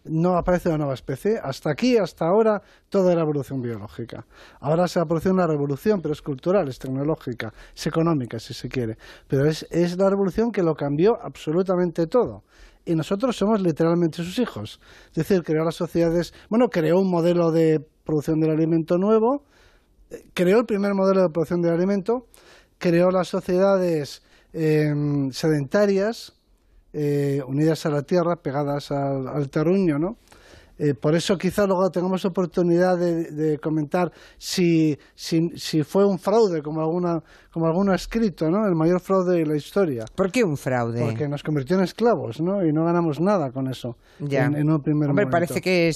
no 0.05 0.37
aparece 0.37 0.69
una 0.69 0.79
nueva 0.79 0.95
especie. 0.95 1.39
Hasta 1.41 1.71
aquí, 1.71 1.97
hasta 1.97 2.27
ahora, 2.27 2.61
todo 2.89 3.11
era 3.11 3.23
evolución 3.23 3.63
biológica. 3.63 4.27
Ahora 4.61 4.89
se 4.89 4.99
ha 4.99 5.05
producido 5.05 5.33
una 5.35 5.47
revolución, 5.47 6.03
pero 6.03 6.13
es 6.13 6.23
cultural, 6.23 6.69
es 6.69 6.79
tecnológica, 6.79 7.53
es 7.75 7.87
económica, 7.87 8.41
si 8.41 8.55
se 8.55 8.69
quiere. 8.69 8.99
Pero 9.29 9.47
es, 9.47 9.67
es 9.71 9.97
la 9.97 10.11
revolución 10.11 10.51
que 10.51 10.63
lo 10.63 10.75
cambió 10.75 11.19
absolutamente 11.23 12.09
todo. 12.09 12.43
Y 12.85 12.97
nosotros 12.97 13.37
somos 13.37 13.63
literalmente 13.63 14.17
sus 14.25 14.39
hijos. 14.41 14.81
Es 15.11 15.15
decir, 15.15 15.45
creó 15.45 15.65
las 15.65 15.77
sociedades, 15.77 16.35
bueno, 16.49 16.69
creó 16.69 16.99
un 16.99 17.09
modelo 17.09 17.53
de 17.53 17.79
producción 18.05 18.41
del 18.41 18.51
alimento 18.51 18.99
nuevo, 18.99 19.45
creó 20.35 20.61
el 20.61 20.67
primer 20.67 20.95
modelo 20.95 21.23
de 21.23 21.31
producción 21.31 21.63
de 21.63 21.71
alimento, 21.71 22.27
creó 22.79 23.11
las 23.11 23.29
sociedades 23.29 24.23
em, 24.53 25.31
sedentarias, 25.33 26.35
eh, 26.93 27.43
unidas 27.47 27.87
a 27.87 27.91
la 27.91 28.03
tierra, 28.03 28.37
pegadas 28.37 28.91
al, 28.91 29.49
terruño, 29.49 29.99
¿no? 29.99 30.19
Eh, 30.79 30.95
por 30.95 31.15
eso 31.15 31.37
quizá 31.37 31.67
luego 31.67 31.91
tengamos 31.91 32.25
oportunidad 32.25 32.99
de, 32.99 33.59
comentar 33.59 34.11
si, 34.39 34.99
si, 35.15 35.83
fue 35.83 36.05
un 36.05 36.19
fraude, 36.19 36.63
como, 36.63 36.81
alguna, 36.81 37.23
como 37.53 37.67
alguno 37.67 37.93
ha 37.93 37.97
escrito, 37.97 38.51
¿no? 38.51 38.67
El 38.67 38.75
mayor 38.75 39.01
fraude 39.01 39.39
de 39.39 39.47
la 39.47 39.57
historia. 39.57 40.05
¿Por 40.15 40.31
qué 40.33 40.45
un 40.45 40.57
fraude? 40.57 41.05
Porque 41.05 41.29
nos 41.29 41.43
convirtió 41.43 41.77
en 41.77 41.85
esclavos, 41.85 42.41
¿no? 42.41 42.65
Y 42.65 42.73
no 42.73 42.85
ganamos 42.85 43.21
nada 43.21 43.51
con 43.51 43.69
eso 43.69 43.97
ya. 44.19 44.47
En, 44.47 44.71
un 44.71 44.83
primer 44.83 45.11
Hombre, 45.11 45.27
parece 45.27 45.61
que, 45.61 45.93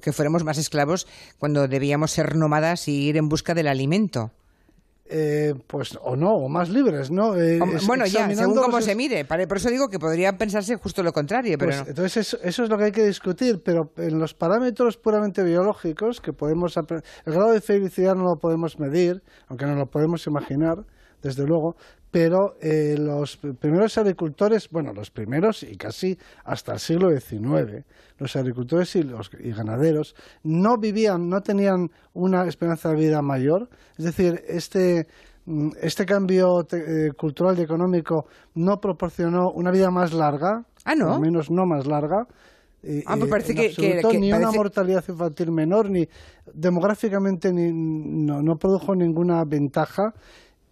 que 0.00 0.12
fuéramos 0.12 0.44
más 0.44 0.58
esclavos 0.58 1.06
cuando 1.38 1.68
debíamos 1.68 2.10
ser 2.10 2.36
nómadas 2.36 2.88
y 2.88 3.08
ir 3.08 3.16
en 3.16 3.28
busca 3.28 3.54
del 3.54 3.68
alimento. 3.68 4.30
Eh, 5.12 5.54
pues 5.66 5.98
o 6.00 6.14
no, 6.14 6.30
o 6.34 6.48
más 6.48 6.68
libres, 6.68 7.10
¿no? 7.10 7.34
Eh, 7.34 7.58
bueno, 7.84 8.06
ya, 8.06 8.32
según 8.32 8.54
cómo 8.54 8.80
se 8.80 8.94
mire. 8.94 9.24
Por 9.24 9.56
eso 9.56 9.68
digo 9.68 9.88
que 9.88 9.98
podría 9.98 10.34
pensarse 10.38 10.76
justo 10.76 11.02
lo 11.02 11.12
contrario. 11.12 11.56
Pero 11.58 11.72
pues, 11.72 11.88
Entonces, 11.88 12.38
eso, 12.44 12.62
es 12.62 12.70
lo 12.70 12.78
que 12.78 12.84
hay 12.84 12.92
que 12.92 13.04
discutir, 13.04 13.60
pero 13.64 13.90
en 13.96 14.20
los 14.20 14.34
parámetros 14.34 14.96
puramente 14.98 15.42
biológicos, 15.42 16.20
que 16.20 16.32
podemos. 16.32 16.76
El 16.76 17.32
grado 17.32 17.50
de 17.50 17.60
felicidad 17.60 18.14
no 18.14 18.22
lo 18.22 18.36
podemos 18.40 18.78
medir, 18.78 19.20
aunque 19.48 19.66
no 19.66 19.74
lo 19.74 19.86
podemos 19.86 20.24
imaginar, 20.28 20.76
desde 21.22 21.44
luego, 21.44 21.74
pero 22.10 22.56
eh, 22.60 22.96
los 22.98 23.36
primeros 23.36 23.96
agricultores, 23.96 24.68
bueno, 24.70 24.92
los 24.92 25.10
primeros 25.10 25.62
y 25.62 25.76
casi 25.76 26.18
hasta 26.44 26.72
el 26.72 26.80
siglo 26.80 27.08
XIX, 27.10 27.84
los 28.18 28.34
agricultores 28.36 28.96
y 28.96 29.02
los 29.04 29.30
y 29.38 29.52
ganaderos 29.52 30.14
no 30.42 30.76
vivían, 30.78 31.28
no 31.28 31.40
tenían 31.40 31.88
una 32.12 32.46
esperanza 32.46 32.90
de 32.90 32.96
vida 32.96 33.22
mayor, 33.22 33.68
es 33.96 34.04
decir, 34.04 34.42
este 34.48 35.06
mm, 35.46 35.70
este 35.80 36.04
cambio 36.04 36.66
eh, 36.72 37.12
cultural 37.16 37.58
y 37.58 37.62
económico 37.62 38.26
no 38.54 38.78
proporcionó 38.80 39.52
una 39.52 39.70
vida 39.70 39.90
más 39.90 40.12
larga, 40.12 40.64
¿Ah, 40.84 40.94
no? 40.96 41.14
al 41.14 41.20
menos 41.20 41.50
no 41.50 41.64
más 41.64 41.86
larga, 41.86 42.26
ah, 43.06 43.16
pues 43.16 43.30
parece 43.30 43.54
que, 43.54 44.18
ni 44.18 44.32
una 44.32 44.50
mortalidad 44.50 45.04
infantil 45.08 45.52
menor, 45.52 45.88
ni 45.90 46.08
demográficamente 46.52 47.52
ni, 47.52 47.70
no, 47.72 48.42
no 48.42 48.56
produjo 48.56 48.96
ninguna 48.96 49.44
ventaja 49.44 50.12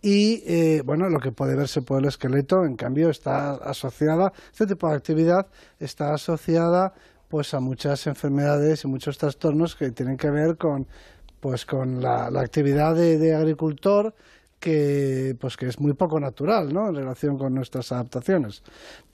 y 0.00 0.42
eh, 0.46 0.82
bueno, 0.84 1.08
lo 1.08 1.18
que 1.18 1.32
puede 1.32 1.56
verse 1.56 1.82
por 1.82 2.00
el 2.00 2.08
esqueleto, 2.08 2.64
en 2.64 2.76
cambio, 2.76 3.11
está 3.11 3.54
asociada, 3.54 4.32
este 4.52 4.66
tipo 4.66 4.88
de 4.88 4.96
actividad 4.96 5.46
está 5.80 6.14
asociada 6.14 6.94
pues 7.28 7.52
a 7.52 7.61
muchas 7.61 8.06
enfermedades 8.06 8.84
y 8.84 8.88
muchos 8.88 9.18
trastornos 9.18 9.76
que 9.76 9.90
tienen 9.90 10.16
que 10.16 10.30
ver 10.30 10.56
con 10.56 10.87
pues 11.40 11.64
con 11.66 12.02
la, 12.02 12.26
actividad 12.26 12.96
de, 12.96 13.34
agricultor 13.34 14.14
que 14.58 15.37
pues 15.38 15.56
que 15.56 15.66
es 15.66 15.78
muy 15.78 15.92
poco 15.92 16.18
natural 16.18 16.72
¿no? 16.72 16.88
en 16.88 16.96
relación 16.96 17.38
con 17.38 17.54
nuestras 17.54 17.92
adaptaciones 17.92 18.62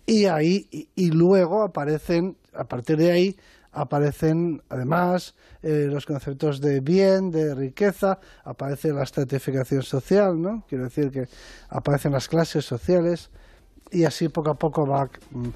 y 0.07 0.27
ahí 0.27 0.89
y 0.95 1.11
luego 1.11 1.63
aparecen 1.63 2.37
a 2.55 2.65
partir 2.65 2.97
de 2.97 3.11
ahí 3.11 3.37
aparecen 3.75 4.63
además 4.69 5.35
eh, 5.63 5.89
los 5.91 6.07
conceptos 6.07 6.61
de 6.61 6.81
bien, 6.81 7.31
de 7.31 7.55
riqueza, 7.55 8.19
aparece 8.45 8.93
la 8.93 9.03
estratificación 9.03 9.83
social, 9.83 10.41
¿no? 10.41 10.65
Quiero 10.69 10.85
decir 10.85 11.11
que 11.11 11.29
aparecen 11.69 12.13
las 12.13 12.29
clases 12.29 12.65
sociales 12.65 13.31
y 13.91 14.05
así 14.05 14.29
poco 14.29 14.51
a 14.51 14.55
poco 14.55 14.87
va, 14.87 15.09
mm, 15.31 15.49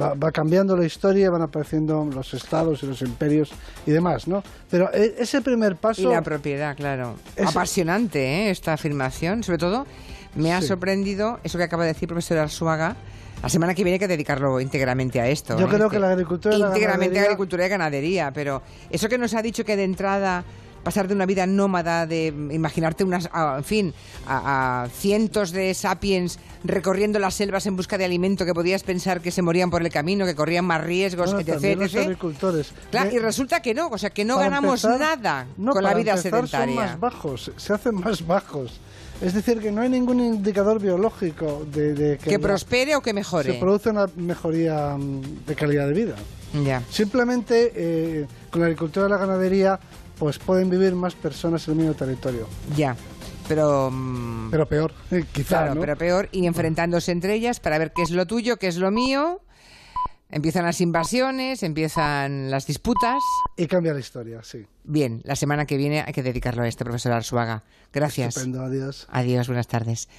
va, 0.00 0.32
cambiando 0.32 0.76
la 0.76 0.84
historia, 0.84 1.30
van 1.30 1.42
apareciendo 1.42 2.04
los 2.04 2.34
estados 2.34 2.82
y 2.82 2.86
los 2.86 3.00
imperios 3.02 3.52
y 3.86 3.90
demás, 3.90 4.28
¿no? 4.28 4.42
Pero 4.70 4.92
e, 4.92 5.16
ese 5.18 5.40
primer 5.40 5.76
paso... 5.76 6.02
Y 6.02 6.06
la 6.06 6.22
propiedad, 6.22 6.76
claro. 6.76 7.16
Apasionante, 7.44 8.20
¿eh? 8.20 8.50
Esta 8.50 8.74
afirmación, 8.74 9.42
sobre 9.42 9.58
todo 9.58 9.86
me 10.34 10.52
ha 10.52 10.62
sorprendido 10.62 11.40
eso 11.44 11.58
que 11.58 11.64
acaba 11.64 11.84
de 11.84 11.92
decir 11.92 12.08
profesor 12.08 12.38
Arzuaga, 12.38 12.96
la 13.42 13.48
semana 13.48 13.74
que 13.74 13.82
viene 13.84 13.94
hay 13.94 13.98
que 14.00 14.08
dedicarlo 14.08 14.60
íntegramente 14.60 15.20
a 15.20 15.28
esto. 15.28 15.58
Yo 15.58 15.66
¿eh? 15.66 15.70
creo 15.70 15.88
que 15.88 15.98
la 15.98 16.10
agricultura 16.10 16.56
Íntegramente 16.56 17.20
agricultura 17.20 17.66
y 17.66 17.68
ganadería, 17.68 18.32
pero 18.32 18.62
eso 18.90 19.08
que 19.08 19.18
nos 19.18 19.34
ha 19.34 19.42
dicho 19.42 19.64
que 19.64 19.76
de 19.76 19.84
entrada 19.84 20.44
pasar 20.82 21.08
de 21.08 21.14
una 21.14 21.26
vida 21.26 21.46
nómada, 21.46 22.06
de 22.06 22.26
imaginarte 22.26 23.04
unas, 23.04 23.28
en 23.34 23.64
fin, 23.64 23.94
a, 24.26 24.88
cientos 24.92 25.50
de 25.52 25.74
sapiens 25.74 26.38
recorriendo 26.64 27.18
las 27.18 27.34
selvas 27.34 27.66
en 27.66 27.76
busca 27.76 27.98
de 27.98 28.04
alimento 28.04 28.44
que 28.44 28.54
podías 28.54 28.82
pensar 28.82 29.20
que 29.20 29.30
se 29.30 29.42
morían 29.42 29.70
por 29.70 29.82
el 29.82 29.90
camino, 29.90 30.24
que 30.24 30.34
corrían 30.34 30.64
más 30.64 30.82
riesgos, 30.82 31.34
etc. 31.34 31.78
Los 31.78 31.94
agricultores. 31.94 32.72
Claro, 32.90 33.10
y 33.12 33.18
resulta 33.18 33.60
que 33.60 33.74
no, 33.74 33.88
o 33.88 33.98
sea, 33.98 34.10
que 34.10 34.24
no 34.24 34.38
ganamos 34.38 34.84
nada 34.84 35.46
con 35.56 35.82
la 35.82 35.94
vida 35.94 36.16
sedentaria. 36.16 36.74
Son 36.74 36.84
más 36.84 37.00
bajos, 37.00 37.52
se 37.56 37.72
hacen 37.72 37.94
más 37.96 38.26
bajos. 38.26 38.80
Es 39.20 39.34
decir, 39.34 39.58
que 39.60 39.70
no 39.70 39.82
hay 39.82 39.88
ningún 39.88 40.20
indicador 40.20 40.80
biológico 40.80 41.66
de, 41.70 42.18
que, 42.22 42.38
prospere 42.38 42.96
o 42.96 43.02
que 43.02 43.12
mejore. 43.12 43.52
Se 43.52 43.58
produce 43.58 43.90
una 43.90 44.06
mejoría 44.16 44.96
mm, 44.96 45.44
de 45.46 45.54
calidad 45.54 45.86
de 45.86 45.92
vida. 45.92 46.14
Ya. 46.64 46.82
Simplemente 46.90 47.72
eh, 47.74 48.26
con 48.50 48.62
la 48.62 48.66
agricultura 48.68 49.06
y 49.06 49.10
la 49.10 49.18
ganadería, 49.18 49.78
pues 50.18 50.38
pueden 50.38 50.70
vivir 50.70 50.94
más 50.94 51.14
personas 51.14 51.66
en 51.68 51.72
el 51.72 51.78
mismo 51.78 51.94
territorio. 51.94 52.46
Ya 52.76 52.96
pero 53.50 53.90
mm, 53.90 54.50
pero 54.52 54.66
peor 54.66 54.92
quizá 55.32 55.64
claro, 55.64 55.80
pero 55.80 55.96
peor 55.96 56.28
y 56.30 56.46
enfrentándose 56.46 57.10
entre 57.10 57.34
ellas 57.34 57.58
para 57.58 57.78
ver 57.78 57.92
qué 57.92 58.02
es 58.02 58.10
lo 58.12 58.24
tuyo 58.24 58.58
qué 58.58 58.68
es 58.68 58.76
lo 58.76 58.92
mío 58.92 59.40
Empiezan 60.32 60.64
las 60.64 60.80
invasiones, 60.80 61.62
empiezan 61.62 62.50
las 62.50 62.66
disputas. 62.66 63.22
Y 63.56 63.66
cambia 63.66 63.92
la 63.92 64.00
historia, 64.00 64.42
sí. 64.42 64.64
Bien, 64.84 65.22
la 65.24 65.36
semana 65.36 65.66
que 65.66 65.76
viene 65.76 66.04
hay 66.06 66.12
que 66.12 66.22
dedicarlo 66.22 66.62
a 66.62 66.68
este 66.68 66.84
profesor 66.84 67.12
Arzuaga. 67.12 67.64
Gracias. 67.92 68.36
Estupendo, 68.36 68.62
adiós. 68.62 69.08
Adiós, 69.10 69.48
buenas 69.48 69.66
tardes. 69.66 70.08